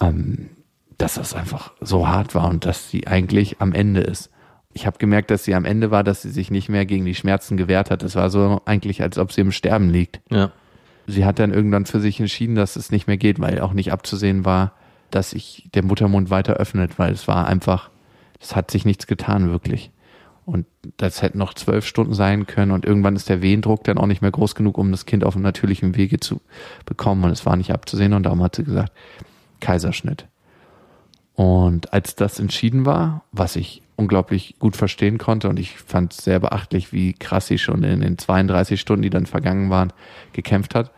[0.02, 0.50] ähm,
[0.98, 4.30] dass das einfach so hart war und dass sie eigentlich am Ende ist.
[4.74, 7.16] Ich habe gemerkt, dass sie am Ende war, dass sie sich nicht mehr gegen die
[7.16, 8.04] Schmerzen gewehrt hat.
[8.04, 10.20] Es war so eigentlich, als ob sie im Sterben liegt.
[10.30, 10.52] ja.
[11.08, 13.92] Sie hat dann irgendwann für sich entschieden, dass es nicht mehr geht, weil auch nicht
[13.92, 14.74] abzusehen war,
[15.10, 17.90] dass sich der Muttermund weiter öffnet, weil es war einfach,
[18.40, 19.90] es hat sich nichts getan, wirklich.
[20.50, 20.66] Und
[20.98, 24.24] das hätte noch zwölf Stunden sein können und irgendwann ist der Wehendruck dann auch nicht
[24.24, 26.42] mehr groß genug, um das Kind auf einem natürlichen Wege zu
[26.86, 27.24] bekommen.
[27.24, 28.92] Und es war nicht abzusehen und darum hat sie gesagt,
[29.60, 30.28] Kaiserschnitt.
[31.36, 36.24] Und als das entschieden war, was ich unglaublich gut verstehen konnte und ich fand es
[36.24, 39.94] sehr beachtlich, wie krass sie schon in den 32 Stunden, die dann vergangen waren,
[40.34, 40.92] gekämpft hat.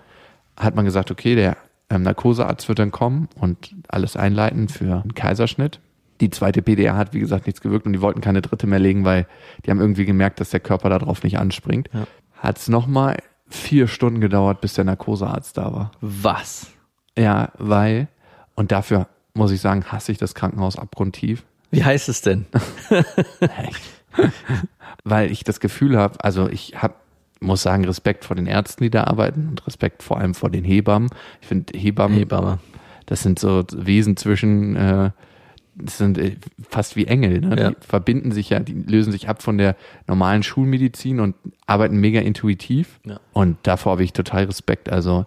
[0.55, 1.57] Hat man gesagt, okay, der
[1.89, 5.81] ähm, Narkosearzt wird dann kommen und alles einleiten für einen Kaiserschnitt.
[6.21, 9.03] Die zweite PDA hat, wie gesagt, nichts gewirkt und die wollten keine dritte mehr legen,
[9.03, 9.27] weil
[9.65, 11.89] die haben irgendwie gemerkt, dass der Körper darauf nicht anspringt.
[11.93, 12.05] Ja.
[12.37, 13.17] Hat es nochmal
[13.49, 15.91] vier Stunden gedauert, bis der Narkosearzt da war.
[15.99, 16.67] Was?
[17.17, 18.07] Ja, weil,
[18.55, 22.45] und dafür muss ich sagen, hasse ich das Krankenhaus abgrundtief, Wie heißt es denn?
[25.03, 26.95] weil ich das Gefühl habe, also ich habe,
[27.39, 30.63] muss sagen, Respekt vor den Ärzten, die da arbeiten und Respekt vor allem vor den
[30.63, 31.09] Hebammen.
[31.41, 32.59] Ich finde Hebammen, Hebamme.
[33.05, 35.11] das sind so Wesen zwischen, äh,
[35.75, 36.35] das sind äh,
[36.69, 37.55] fast wie Engel, ne?
[37.59, 37.71] Ja.
[37.71, 39.75] Die verbinden sich ja, die lösen sich ab von der
[40.07, 42.99] normalen Schulmedizin und arbeiten mega intuitiv.
[43.05, 43.19] Ja.
[43.33, 44.89] Und davor habe ich total Respekt.
[44.91, 45.25] Also,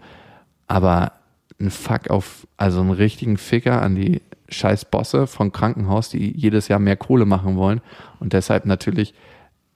[0.66, 1.12] aber
[1.60, 6.68] ein Fuck auf, also einen richtigen Ficker an die scheiß Bosse vom Krankenhaus, die jedes
[6.68, 7.80] Jahr mehr Kohle machen wollen
[8.20, 9.14] und deshalb natürlich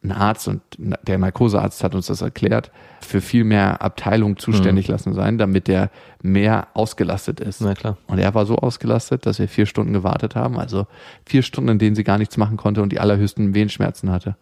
[0.03, 5.13] ein Arzt und der Narkosearzt hat uns das erklärt, für viel mehr Abteilungen zuständig lassen
[5.13, 5.91] sein, damit der
[6.23, 7.61] mehr ausgelastet ist.
[7.61, 7.97] Na klar.
[8.07, 10.59] Und er war so ausgelastet, dass wir vier Stunden gewartet haben.
[10.59, 10.87] Also
[11.27, 14.37] vier Stunden, in denen sie gar nichts machen konnte und die allerhöchsten Wehenschmerzen hatte.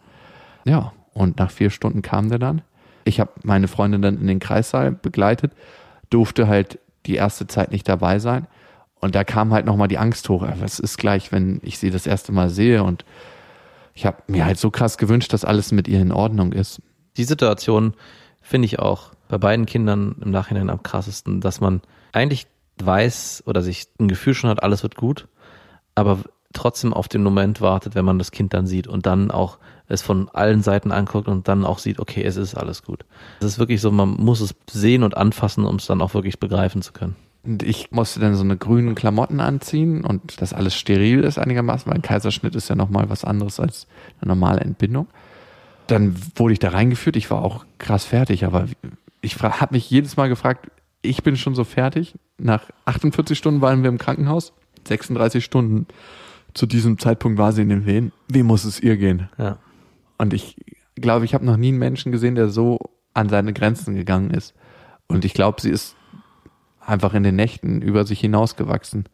[0.65, 2.61] Ja, und nach vier Stunden kam der dann.
[3.05, 5.53] Ich habe meine Freundin dann in den Kreissaal begleitet,
[6.11, 8.47] durfte halt die erste Zeit nicht dabei sein.
[9.01, 10.47] Und da kam halt nochmal die Angst hoch.
[10.61, 12.83] Was ist gleich, wenn ich sie das erste Mal sehe?
[12.83, 13.05] Und
[13.97, 16.83] ich habe mir halt so krass gewünscht, dass alles mit ihr in Ordnung ist.
[17.17, 17.95] Die Situation
[18.43, 21.81] finde ich auch bei beiden Kindern im Nachhinein am krassesten, dass man
[22.13, 22.47] eigentlich
[22.79, 25.29] weiß oder sich ein Gefühl schon hat, alles wird gut,
[25.95, 26.21] aber
[26.53, 30.03] trotzdem auf den Moment wartet, wenn man das Kind dann sieht und dann auch es
[30.03, 33.07] von allen Seiten anguckt und dann auch sieht, okay, es ist alles gut.
[33.41, 36.39] Es ist wirklich so, man muss es sehen und anfassen, um es dann auch wirklich
[36.39, 37.17] begreifen zu können.
[37.47, 41.87] Und ich musste dann so eine grünen Klamotten anziehen und das alles steril ist einigermaßen,
[41.87, 43.87] weil ein Kaiserschnitt ist ja nochmal was anderes als
[44.21, 45.07] eine normale Entbindung.
[45.87, 47.17] Dann wurde ich da reingeführt.
[47.17, 48.67] Ich war auch krass fertig, aber
[49.21, 50.71] ich habe mich jedes Mal gefragt,
[51.03, 52.17] ich bin schon so fertig.
[52.39, 54.53] Nach 48 Stunden waren wir im Krankenhaus,
[54.89, 55.87] 36 Stunden
[56.53, 58.13] zu diesem Zeitpunkt war sie in den Wehen.
[58.29, 59.29] Wie muss es ihr gehen?
[59.39, 59.59] Ja.
[60.19, 60.57] Und ich
[60.97, 62.79] glaube, ich habe noch nie einen Menschen gesehen, der so
[63.15, 64.55] an seine Grenzen gegangen ist.
[65.07, 65.95] Und ich glaube, sie ist
[66.87, 69.05] einfach in den Nächten über sich hinausgewachsen.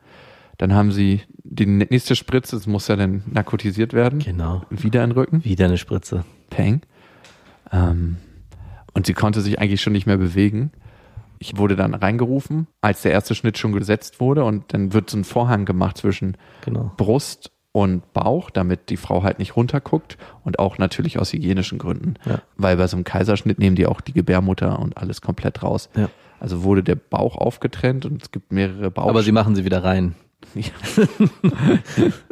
[0.59, 4.63] Dann haben sie die nächste Spritze, es muss ja dann narkotisiert werden, Genau.
[4.71, 6.25] wieder in den Rücken, Wieder eine Spritze.
[6.51, 6.83] Peng.
[7.73, 8.17] Ähm,
[8.95, 10.71] und sie konnte sich eigentlich schon nicht mehr bewegen.
[11.39, 15.17] Ich wurde dann reingerufen, als der erste Schnitt schon gesetzt wurde und dann wird so
[15.19, 16.93] ein Vorhang gemacht zwischen Genau.
[16.97, 22.15] Brust und Bauch, damit die Frau halt nicht runterguckt und auch natürlich aus hygienischen Gründen.
[22.27, 22.43] Ja.
[22.59, 25.89] Weil bei so einem Kaiserschnitt nehmen die auch die Gebärmutter und alles komplett raus.
[25.97, 26.09] Ja.
[26.43, 29.07] Also wurde der Bauch aufgetrennt und es gibt mehrere Bauch.
[29.07, 30.17] Aber sie machen sie wieder rein.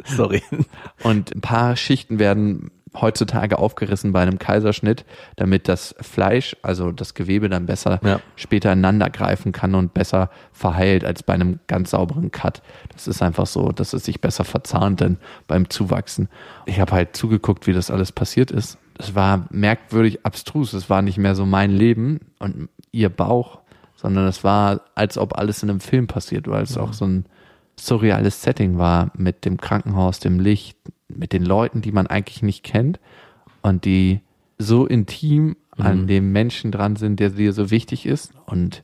[0.03, 0.43] Sorry.
[1.01, 5.05] Und ein paar Schichten werden heutzutage aufgerissen bei einem Kaiserschnitt,
[5.37, 8.19] damit das Fleisch, also das Gewebe dann besser Ja.
[8.35, 12.61] später ineinander greifen kann und besser verheilt als bei einem ganz sauberen Cut.
[12.91, 16.27] Das ist einfach so, dass es sich besser verzahnt dann beim Zuwachsen.
[16.65, 18.77] Ich habe halt zugeguckt, wie das alles passiert ist.
[18.99, 20.73] Es war merkwürdig abstrus.
[20.73, 23.60] Es war nicht mehr so mein Leben und ihr Bauch,
[24.01, 27.25] sondern es war, als ob alles in einem Film passiert, weil es auch so ein
[27.79, 32.63] surreales Setting war mit dem Krankenhaus, dem Licht, mit den Leuten, die man eigentlich nicht
[32.63, 32.99] kennt
[33.61, 34.21] und die
[34.57, 38.83] so intim an dem Menschen dran sind, der dir so wichtig ist und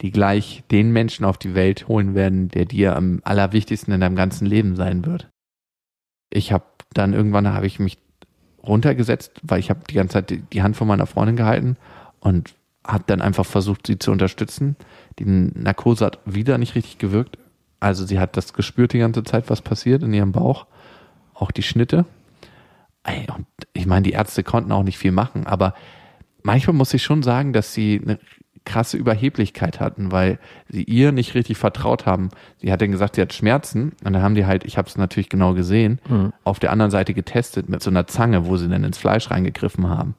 [0.00, 4.16] die gleich den Menschen auf die Welt holen werden, der dir am allerwichtigsten in deinem
[4.16, 5.28] ganzen Leben sein wird.
[6.30, 7.98] Ich habe dann irgendwann habe ich mich
[8.62, 11.76] runtergesetzt, weil ich habe die ganze Zeit die, die Hand von meiner Freundin gehalten
[12.20, 12.54] und
[12.86, 14.76] habe dann einfach versucht, sie zu unterstützen.
[15.18, 17.38] Die Narkose hat wieder nicht richtig gewirkt.
[17.80, 20.66] Also sie hat das gespürt die ganze Zeit, was passiert in ihrem Bauch,
[21.34, 22.04] auch die Schnitte.
[23.02, 25.74] Ey, und ich meine, die Ärzte konnten auch nicht viel machen, aber
[26.42, 28.18] manchmal muss ich schon sagen, dass sie eine
[28.64, 30.38] krasse Überheblichkeit hatten, weil
[30.70, 32.30] sie ihr nicht richtig vertraut haben.
[32.56, 34.96] Sie hat dann gesagt, sie hat Schmerzen und dann haben die halt, ich habe es
[34.96, 36.00] natürlich genau gesehen,
[36.44, 39.90] auf der anderen Seite getestet mit so einer Zange, wo sie dann ins Fleisch reingegriffen
[39.90, 40.14] haben.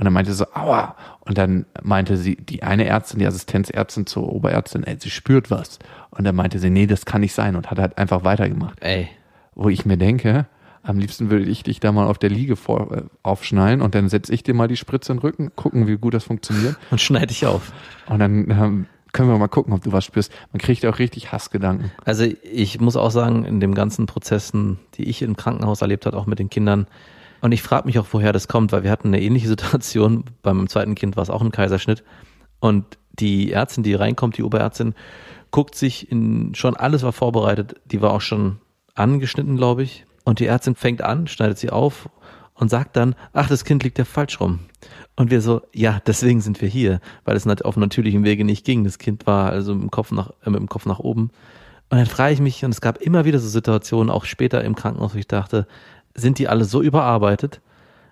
[0.00, 0.96] Und dann meinte sie so, aua.
[1.20, 5.78] Und dann meinte sie, die eine Ärztin, die Assistenzärztin zur Oberärztin, ey, sie spürt was.
[6.08, 9.10] Und dann meinte sie, nee, das kann nicht sein und hat halt einfach weitergemacht Ey.
[9.54, 10.46] wo ich mir denke,
[10.82, 14.08] am liebsten würde ich dich da mal auf der Liege vor, äh, aufschnallen und dann
[14.08, 16.76] setze ich dir mal die Spritze in den Rücken, gucken, wie gut das funktioniert.
[16.90, 17.70] Und schneide dich auf.
[18.06, 20.32] Und dann ähm, können wir mal gucken, ob du was spürst.
[20.52, 21.92] Man kriegt auch richtig Hassgedanken.
[22.06, 26.16] Also ich muss auch sagen, in den ganzen Prozessen, die ich im Krankenhaus erlebt habe,
[26.16, 26.86] auch mit den Kindern,
[27.40, 30.24] und ich frage mich auch, woher das kommt, weil wir hatten eine ähnliche Situation.
[30.42, 32.04] Beim zweiten Kind war es auch ein Kaiserschnitt.
[32.60, 34.94] Und die Ärztin, die reinkommt, die Oberärztin,
[35.50, 37.80] guckt sich in schon alles war vorbereitet.
[37.86, 38.58] Die war auch schon
[38.94, 40.06] angeschnitten, glaube ich.
[40.24, 42.08] Und die Ärztin fängt an, schneidet sie auf
[42.54, 44.60] und sagt dann, ach, das Kind liegt ja falsch rum.
[45.16, 48.84] Und wir so, ja, deswegen sind wir hier, weil es auf natürlichem Wege nicht ging.
[48.84, 51.30] Das Kind war also mit dem Kopf nach, äh, mit dem Kopf nach oben.
[51.88, 54.76] Und dann frage ich mich, und es gab immer wieder so Situationen, auch später im
[54.76, 55.66] Krankenhaus, wo ich dachte,
[56.14, 57.60] sind die alle so überarbeitet?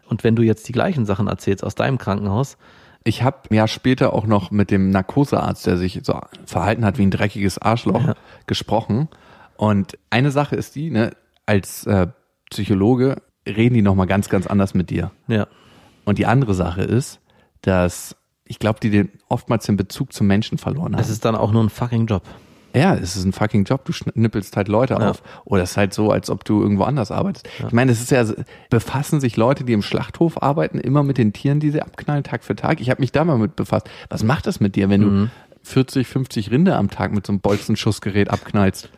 [0.06, 2.56] Und wenn du jetzt die gleichen Sachen erzählst aus deinem Krankenhaus,
[3.04, 6.98] Ich habe ein Jahr später auch noch mit dem Narkosearzt, der sich so verhalten hat
[6.98, 8.14] wie ein dreckiges Arschloch, Ja.
[8.46, 9.08] gesprochen.
[9.56, 11.12] Und eine Sache ist die, ne,
[11.46, 12.08] als äh,
[12.50, 15.10] Psychologe reden die nochmal ganz, ganz anders mit dir.
[15.26, 15.46] ja,
[16.04, 17.20] Und die andere Sache ist,
[17.62, 21.00] dass ich glaube, die den oftmals den Bezug zum Menschen verloren haben.
[21.02, 22.22] es ist dann auch nur ein fucking Job.
[22.74, 23.84] Ja, es ist ein fucking Job.
[23.86, 25.10] Du schnippelst halt Leute Ja.
[25.10, 25.22] auf.
[25.44, 27.48] Oder es ist halt so, als ob du irgendwo anders arbeitest.
[27.66, 28.24] Ich meine, es ist ja,
[28.70, 32.44] befassen sich Leute, die im Schlachthof arbeiten, immer mit den Tieren, die sie abknallen, Tag
[32.44, 32.80] für Tag.
[32.80, 33.88] Ich habe mich da mal mit befasst.
[34.10, 35.24] Was macht das mit dir, wenn Mhm.
[35.26, 35.30] du
[35.62, 38.90] 40, 50 Rinde am Tag mit so einem Bolzenschussgerät abknallst?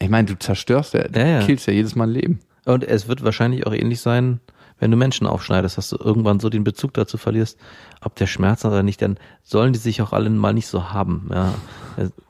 [0.00, 1.42] Ich meine, du zerstörst ja, Ja, ja.
[1.44, 2.40] killst ja jedes Mal ein Leben.
[2.66, 4.40] Und es wird wahrscheinlich auch ähnlich sein,
[4.78, 7.58] wenn du Menschen aufschneidest, dass du irgendwann so den Bezug dazu verlierst,
[8.00, 10.90] ob der Schmerz hat oder nicht, dann sollen die sich auch alle mal nicht so
[10.92, 11.30] haben.
[11.32, 11.54] Ja.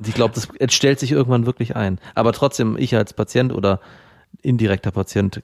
[0.04, 1.98] Ich glaube, das es stellt sich irgendwann wirklich ein.
[2.14, 3.80] Aber trotzdem, ich als Patient oder
[4.42, 5.42] indirekter Patient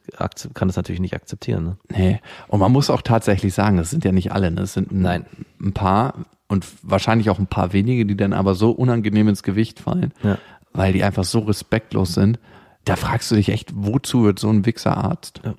[0.55, 1.65] kann das natürlich nicht akzeptieren.
[1.65, 1.77] Ne?
[1.91, 2.21] Nee.
[2.49, 4.63] Und man muss auch tatsächlich sagen, das sind ja nicht alle, ne?
[4.63, 5.27] Es sind ein, Nein.
[5.61, 6.15] ein paar
[6.49, 10.39] und wahrscheinlich auch ein paar wenige, die dann aber so unangenehm ins Gewicht fallen, Ja.
[10.73, 12.39] weil die einfach so respektlos sind.
[12.85, 15.41] Da fragst du dich echt, wozu wird so ein Wichserarzt?
[15.45, 15.55] Ja.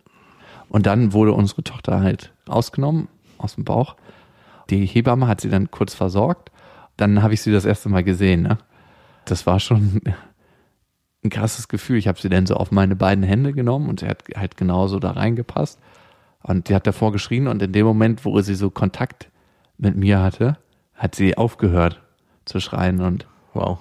[0.76, 3.08] Und dann wurde unsere Tochter halt ausgenommen
[3.38, 3.96] aus dem Bauch.
[4.70, 6.52] Die Hebamme hat sie dann kurz versorgt.
[6.98, 8.42] Dann habe ich sie das erste Mal gesehen.
[8.42, 8.58] Ne?
[9.24, 10.02] Das war schon
[11.24, 11.96] ein krasses Gefühl.
[11.96, 15.00] Ich habe sie dann so auf meine beiden Hände genommen und sie hat halt genauso
[15.00, 15.80] da reingepasst.
[16.44, 19.30] Und die hat davor geschrien und in dem Moment, wo sie so Kontakt
[19.78, 20.58] mit mir hatte,
[20.94, 22.02] hat sie aufgehört
[22.44, 23.80] zu schreien und Wow.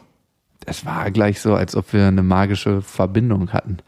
[0.65, 3.79] es war gleich so, als ob wir eine magische Verbindung hatten.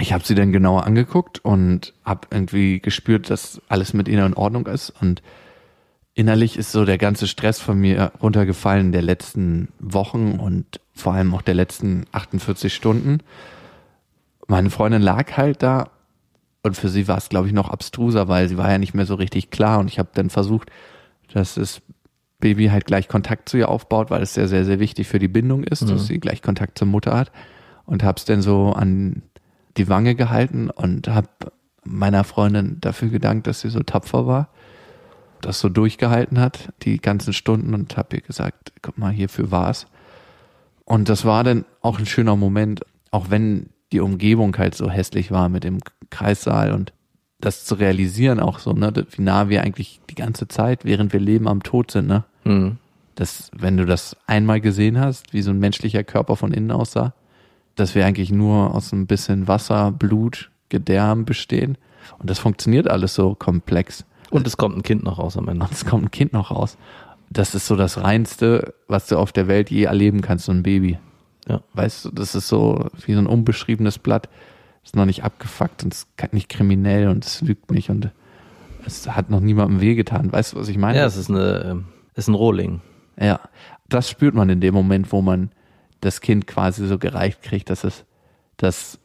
[0.00, 4.34] Ich habe sie dann genauer angeguckt und habe irgendwie gespürt, dass alles mit ihr in
[4.34, 4.90] Ordnung ist.
[5.00, 5.22] Und
[6.14, 11.34] innerlich ist so der ganze Stress von mir runtergefallen der letzten Wochen und vor allem
[11.34, 13.18] auch der letzten 48 Stunden.
[14.46, 15.90] Meine Freundin lag halt da
[16.62, 19.06] und für sie war es, glaube ich, noch abstruser, weil sie war ja nicht mehr
[19.06, 19.78] so richtig klar.
[19.78, 20.70] Und ich habe dann versucht,
[21.32, 21.82] dass das
[22.40, 25.28] Baby halt gleich Kontakt zu ihr aufbaut, weil es sehr, sehr, sehr wichtig für die
[25.28, 27.32] Bindung ist, dass sie gleich Kontakt zur Mutter hat.
[27.84, 29.22] Und habe es dann so an
[29.78, 31.28] die Wange gehalten und habe
[31.84, 34.48] meiner Freundin dafür gedankt, dass sie so tapfer war,
[35.40, 39.86] das so durchgehalten hat, die ganzen Stunden und habe ihr gesagt, guck mal, hierfür war's.
[40.84, 45.30] Und das war dann auch ein schöner Moment, auch wenn die Umgebung halt so hässlich
[45.30, 45.78] war mit dem
[46.10, 46.92] Kreissaal und
[47.40, 51.20] das zu realisieren auch so, ne, wie nah wir eigentlich die ganze Zeit, während wir
[51.20, 52.24] leben, am Tod sind, ne?
[52.44, 52.78] Mhm.
[53.14, 57.14] dass wenn du das einmal gesehen hast, wie so ein menschlicher Körper von innen aussah,
[57.78, 61.78] dass wir eigentlich nur aus ein bisschen Wasser, Blut, Gedärm bestehen.
[62.18, 64.04] Und das funktioniert alles so komplex.
[64.30, 65.64] Und es kommt ein Kind noch raus am Ende.
[65.64, 66.76] Und es kommt ein Kind noch raus.
[67.30, 70.62] Das ist so das Reinste, was du auf der Welt je erleben kannst, so ein
[70.62, 70.98] Baby.
[71.46, 71.60] Ja.
[71.74, 74.28] Weißt du, das ist so wie so ein unbeschriebenes Blatt.
[74.84, 78.10] Ist noch nicht abgefuckt und es ist nicht kriminell und es lügt nicht und
[78.86, 80.32] es hat noch niemandem wehgetan.
[80.32, 80.98] Weißt du, was ich meine?
[80.98, 82.80] Ja, es ist eine, ähm, ist ein Rohling.
[83.20, 83.40] Ja,
[83.88, 85.50] das spürt man in dem Moment, wo man
[86.00, 88.04] das Kind quasi so gereicht kriegt, dass es
[88.56, 88.98] das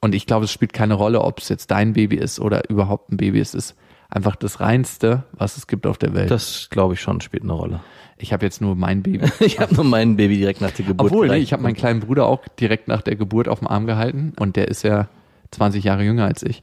[0.00, 3.12] und ich glaube, es spielt keine Rolle, ob es jetzt dein Baby ist oder überhaupt
[3.12, 3.54] ein Baby ist.
[3.54, 3.76] Es ist
[4.08, 6.30] einfach das reinste, was es gibt auf der Welt.
[6.30, 7.80] Das glaube ich schon spielt eine Rolle.
[8.16, 9.30] ich habe jetzt nur mein Baby.
[9.40, 11.10] Ich habe nur mein Baby direkt nach der Geburt.
[11.10, 13.86] Obwohl, nee, ich habe meinen kleinen Bruder auch direkt nach der Geburt auf dem Arm
[13.86, 15.08] gehalten und der ist ja
[15.52, 16.62] 20 Jahre jünger als ich.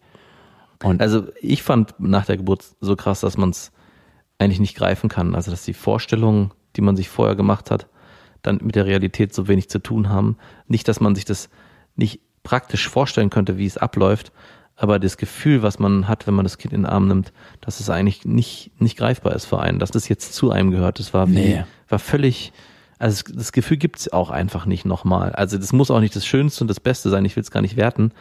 [0.83, 3.71] Und Also ich fand nach der Geburt so krass, dass man es
[4.39, 5.35] eigentlich nicht greifen kann.
[5.35, 7.87] Also dass die Vorstellungen, die man sich vorher gemacht hat,
[8.47, 10.37] dann mit der Realität so wenig zu tun haben.
[10.67, 11.49] Nicht, dass man sich das
[11.95, 14.31] nicht praktisch vorstellen könnte, wie es abläuft,
[14.75, 17.79] aber das Gefühl, was man hat, wenn man das Kind in den Arm nimmt, dass
[17.79, 20.99] es eigentlich nicht, nicht greifbar ist für einen, dass das jetzt zu einem gehört.
[20.99, 21.63] Das war wie, Nee.
[21.89, 22.53] war völlig,
[22.99, 25.31] also es- das Gefühl gibt's auch einfach nicht nochmal.
[25.33, 27.61] Also das muss auch nicht das Schönste und das Beste sein, ich will es gar
[27.61, 28.11] nicht werten,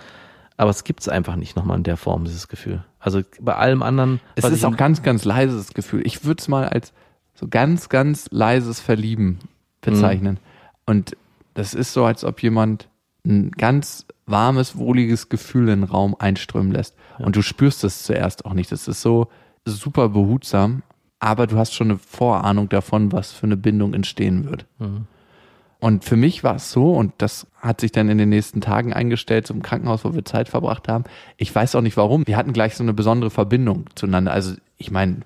[0.56, 2.82] aber es gibt's einfach nicht nochmal in der Form, dieses Gefühl.
[2.98, 4.20] Also bei allem anderen.
[4.34, 6.02] es ist auch ganz, ganz leises Gefühl.
[6.06, 6.92] Ich würde es mal als
[7.34, 9.38] so ganz, ganz leises Verlieben
[9.86, 10.38] bezeichnen.
[10.84, 11.16] Und
[11.54, 12.88] das ist so, als ob jemand
[13.24, 16.94] ein ganz warmes, wohliges Gefühl in den Raum einströmen lässt.
[17.18, 18.70] Und du spürst es zuerst auch nicht.
[18.72, 19.28] Das ist so
[19.64, 20.82] super behutsam,
[21.18, 24.66] aber du hast schon eine Vorahnung davon, was für eine Bindung entstehen wird.
[25.78, 28.92] Und für mich war es so, und das hat sich dann in den nächsten Tagen
[28.92, 31.04] eingestellt, so im Krankenhaus, wo wir Zeit verbracht haben.
[31.36, 32.26] Ich weiß auch nicht warum.
[32.26, 34.32] Wir hatten gleich so eine besondere Verbindung zueinander.
[34.32, 35.20] Also, ich meine,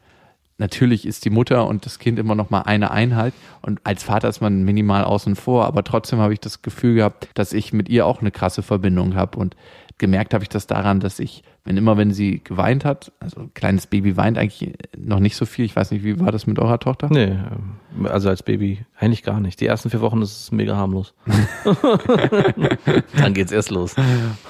[0.60, 4.28] natürlich ist die Mutter und das Kind immer noch mal eine Einheit und als Vater
[4.28, 7.88] ist man minimal außen vor, aber trotzdem habe ich das Gefühl gehabt, dass ich mit
[7.88, 9.56] ihr auch eine krasse Verbindung habe und
[9.98, 13.54] gemerkt habe ich das daran, dass ich, wenn immer wenn sie geweint hat, also ein
[13.54, 16.58] kleines Baby weint eigentlich noch nicht so viel, ich weiß nicht, wie war das mit
[16.58, 17.08] eurer Tochter?
[17.10, 19.60] Nee, ähm, also als Baby eigentlich gar nicht.
[19.60, 21.14] Die ersten vier Wochen ist es mega harmlos.
[23.16, 23.94] Dann geht's erst los.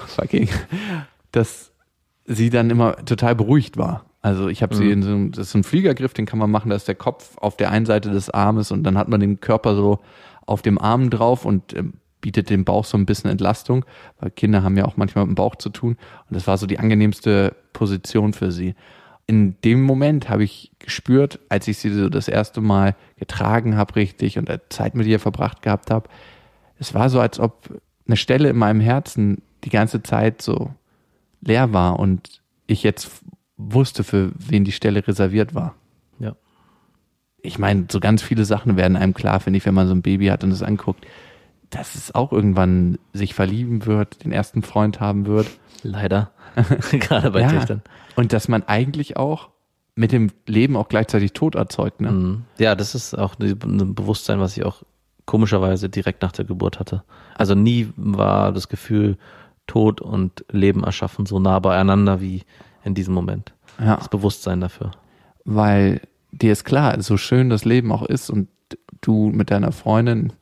[0.07, 0.47] Fucking.
[1.31, 1.71] Dass
[2.25, 4.05] sie dann immer total beruhigt war.
[4.21, 6.69] Also ich habe sie in so einem, das ist ein Fliegergriff, den kann man machen,
[6.69, 9.39] da ist der Kopf auf der einen Seite des Armes und dann hat man den
[9.39, 9.99] Körper so
[10.45, 13.83] auf dem Arm drauf und ähm, bietet dem Bauch so ein bisschen Entlastung,
[14.19, 15.97] weil Kinder haben ja auch manchmal mit dem Bauch zu tun
[16.29, 18.75] und das war so die angenehmste Position für sie.
[19.25, 23.95] In dem Moment habe ich gespürt, als ich sie so das erste Mal getragen habe
[23.95, 26.09] richtig und Zeit mit ihr verbracht gehabt habe,
[26.77, 27.69] es war so, als ob
[28.07, 30.71] eine Stelle in meinem Herzen die ganze Zeit so
[31.41, 33.23] leer war und ich jetzt
[33.69, 35.75] wusste, für wen die Stelle reserviert war.
[36.19, 36.35] Ja.
[37.41, 40.01] Ich meine, so ganz viele Sachen werden einem klar, finde ich, wenn man so ein
[40.01, 41.05] Baby hat und es anguckt,
[41.69, 45.47] dass es auch irgendwann sich verlieben wird, den ersten Freund haben wird.
[45.83, 46.31] Leider.
[46.91, 47.81] Gerade bei Töchtern.
[48.15, 49.49] Und dass man eigentlich auch
[49.95, 52.01] mit dem Leben auch gleichzeitig Tod erzeugt.
[52.01, 52.11] Ne?
[52.11, 52.41] Mhm.
[52.57, 54.83] Ja, das ist auch ein Bewusstsein, was ich auch
[55.25, 57.03] komischerweise direkt nach der Geburt hatte.
[57.35, 59.17] Also nie war das Gefühl,
[59.67, 62.43] Tod und Leben erschaffen so nah beieinander wie
[62.83, 63.53] in diesem Moment.
[63.79, 63.95] Ja.
[63.97, 64.91] Das Bewusstsein dafür.
[65.45, 66.01] Weil
[66.31, 68.47] dir ist klar, so schön das Leben auch ist und
[69.01, 70.33] du mit deiner Freundin,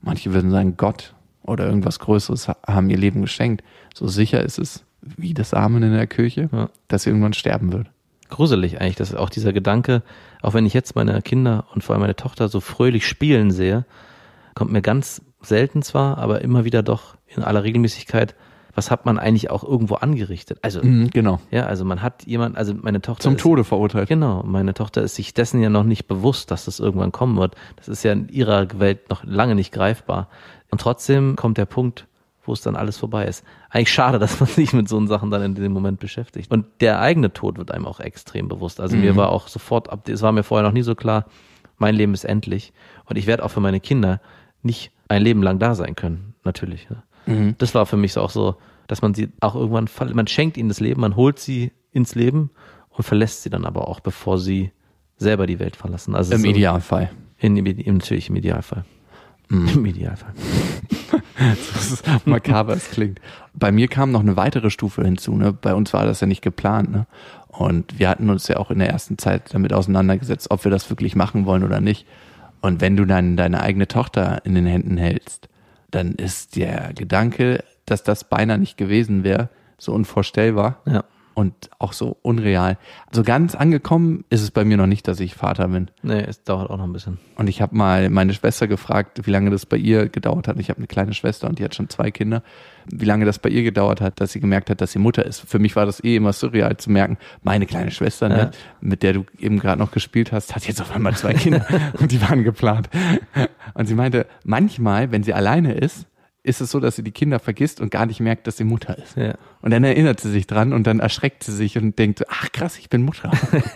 [0.00, 3.62] manche würden sagen Gott oder irgendwas Größeres haben ihr Leben geschenkt.
[3.94, 6.70] So sicher ist es, wie das Amen in der Kirche, Ja.
[6.88, 7.90] dass sie irgendwann sterben wird.
[8.30, 10.02] gruselig eigentlich, dass auch dieser Gedanke,
[10.42, 13.84] auch wenn ich jetzt meine Kinder und vor allem meine Tochter so fröhlich spielen sehe,
[14.54, 18.34] kommt mir ganz selten zwar, aber immer wieder doch in aller Regelmäßigkeit,
[18.74, 20.58] was hat man eigentlich auch irgendwo angerichtet?
[20.62, 21.40] Also, Mhm, genau.
[21.50, 24.08] ja, also man hat jemand, also meine Tochter Zum ist, Tode verurteilt.
[24.08, 27.54] Genau, meine Tochter ist sich dessen ja noch nicht bewusst, dass das irgendwann kommen wird.
[27.76, 30.28] Das ist ja in ihrer Welt noch lange nicht greifbar.
[30.70, 32.06] Und trotzdem kommt der Punkt,
[32.44, 33.44] wo es dann alles vorbei ist.
[33.70, 36.50] Eigentlich schade, dass man sich mit so einen Sachen dann in dem Moment beschäftigt.
[36.50, 38.80] Und der eigene Tod wird einem auch extrem bewusst.
[38.80, 41.26] Also mir war auch sofort, ab, es war mir vorher noch nie so klar,
[41.78, 42.72] mein Leben ist endlich.
[43.06, 44.20] Und ich werde auch für meine Kinder
[44.62, 46.34] nicht ein Leben lang da sein können.
[46.44, 46.88] Natürlich.
[46.90, 47.02] Ne?
[47.58, 48.56] Das war für mich so auch so,
[48.86, 52.50] dass man sie auch irgendwann, man schenkt ihnen das Leben, man holt sie ins Leben
[52.90, 54.72] und verlässt sie dann aber auch, bevor sie
[55.16, 56.14] selber die Welt verlassen.
[56.14, 57.10] Also Im so- Idealfall.
[57.38, 58.84] in, im, natürlich im Idealfall.
[59.50, 60.32] Im Idealfall.
[61.38, 63.20] Das ist makaber, es klingt.
[63.52, 65.36] Bei mir kam noch eine weitere Stufe hinzu.
[65.36, 65.52] Ne?
[65.52, 66.90] Bei uns war das ja nicht geplant.
[66.90, 67.06] Ne?
[67.48, 70.88] Und wir hatten uns ja auch in der ersten Zeit damit auseinandergesetzt, ob wir das
[70.90, 72.06] wirklich machen wollen oder nicht.
[72.62, 75.48] Und wenn du dann deine eigene Tochter in den Händen hältst,
[75.94, 81.04] dann ist der Gedanke, dass das beinahe nicht gewesen wäre, so unvorstellbar Ja.
[81.34, 82.78] Und auch so unreal.
[83.12, 85.90] So ganz angekommen ist es bei mir noch nicht, dass ich Vater bin.
[86.02, 87.18] Nee, es dauert auch noch ein bisschen.
[87.36, 90.58] Und ich habe mal meine Schwester gefragt, wie lange das bei ihr gedauert hat.
[90.60, 92.42] Ich habe eine kleine Schwester und die hat schon zwei Kinder.
[92.86, 95.40] Wie lange das bei ihr gedauert hat, dass sie gemerkt hat, dass sie Mutter ist.
[95.40, 98.50] Für mich war das eh immer surreal zu merken, meine kleine Schwester, ne, Ja.
[98.80, 101.66] mit der du eben gerade noch gespielt hast, hat jetzt auf einmal zwei Kinder
[102.00, 102.88] und die waren geplant.
[103.74, 106.06] Und sie meinte, manchmal, wenn sie alleine ist,
[106.44, 108.96] ist es so, dass sie die Kinder vergisst und gar nicht merkt, dass sie Mutter
[108.98, 109.16] ist.
[109.16, 109.34] Ja.
[109.62, 112.78] Und dann erinnert sie sich dran und dann erschreckt sie sich und denkt, ach krass,
[112.78, 113.30] ich bin Mutter.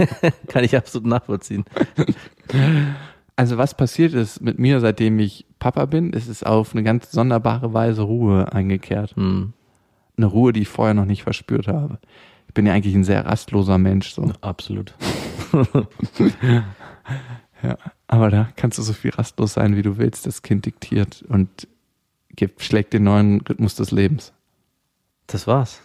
[0.49, 1.65] Kann ich absolut nachvollziehen.
[3.37, 7.11] Also was passiert ist mit mir, seitdem ich Papa bin, ist es auf eine ganz
[7.11, 9.17] sonderbare Weise Ruhe eingekehrt.
[9.17, 9.55] Hm,
[10.19, 11.99] Eine Ruhe, die ich vorher noch nicht verspürt habe.
[12.49, 14.31] Ich bin ja eigentlich ein sehr rastloser Mensch, so.
[14.43, 14.95] absolut.
[17.63, 17.77] Ja.
[18.07, 20.27] Aber da kannst du so viel rastlos sein, wie du willst.
[20.27, 21.67] Das Kind diktiert und
[22.39, 24.33] gibt, schlägt den neuen Rhythmus des Lebens.
[25.27, 25.83] Das war's.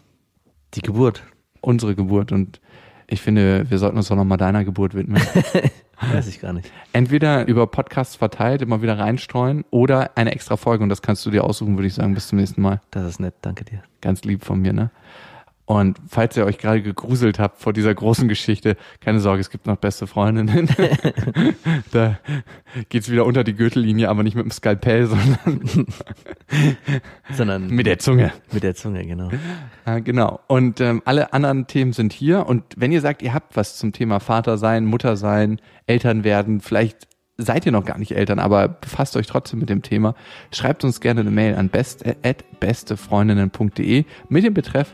[0.75, 1.23] Die Geburt.
[1.59, 2.61] Unsere Geburt und
[3.07, 5.21] ich finde, wir sollten uns doch nochmal deiner Geburt widmen.
[6.11, 6.71] Weiß ich gar nicht.
[6.93, 11.31] Entweder über Podcasts verteilt, immer wieder reinstreuen oder eine extra Folge und das kannst du
[11.31, 12.13] dir aussuchen, würde ich sagen.
[12.13, 12.81] Bis zum nächsten Mal.
[12.91, 13.83] Das ist nett, danke dir.
[14.01, 14.91] Ganz lieb von mir, ne?
[15.65, 19.65] Und falls ihr euch gerade gegruselt habt vor dieser großen Geschichte, keine Sorge, es gibt
[19.65, 20.67] noch beste Freundinnen.
[21.91, 22.19] da
[22.89, 25.87] geht's wieder unter die Gürtellinie, aber nicht mit dem Skalpell, sondern
[27.33, 28.33] Sondern mit der Zunge.
[28.51, 29.29] mit der Zunge, genau.
[29.85, 30.41] Ja, genau.
[30.47, 32.45] Und ähm, alle anderen Themen sind hier.
[32.45, 36.59] Und wenn ihr sagt, ihr habt was zum Thema Vater sein, Mutter sein, Eltern werden,
[36.59, 37.07] vielleicht
[37.37, 40.13] seid ihr noch gar nicht Eltern, aber befasst euch trotzdem mit dem Thema,
[40.51, 44.93] schreibt uns gerne eine Mail an best at bestefreundinnen.de mit dem Betreff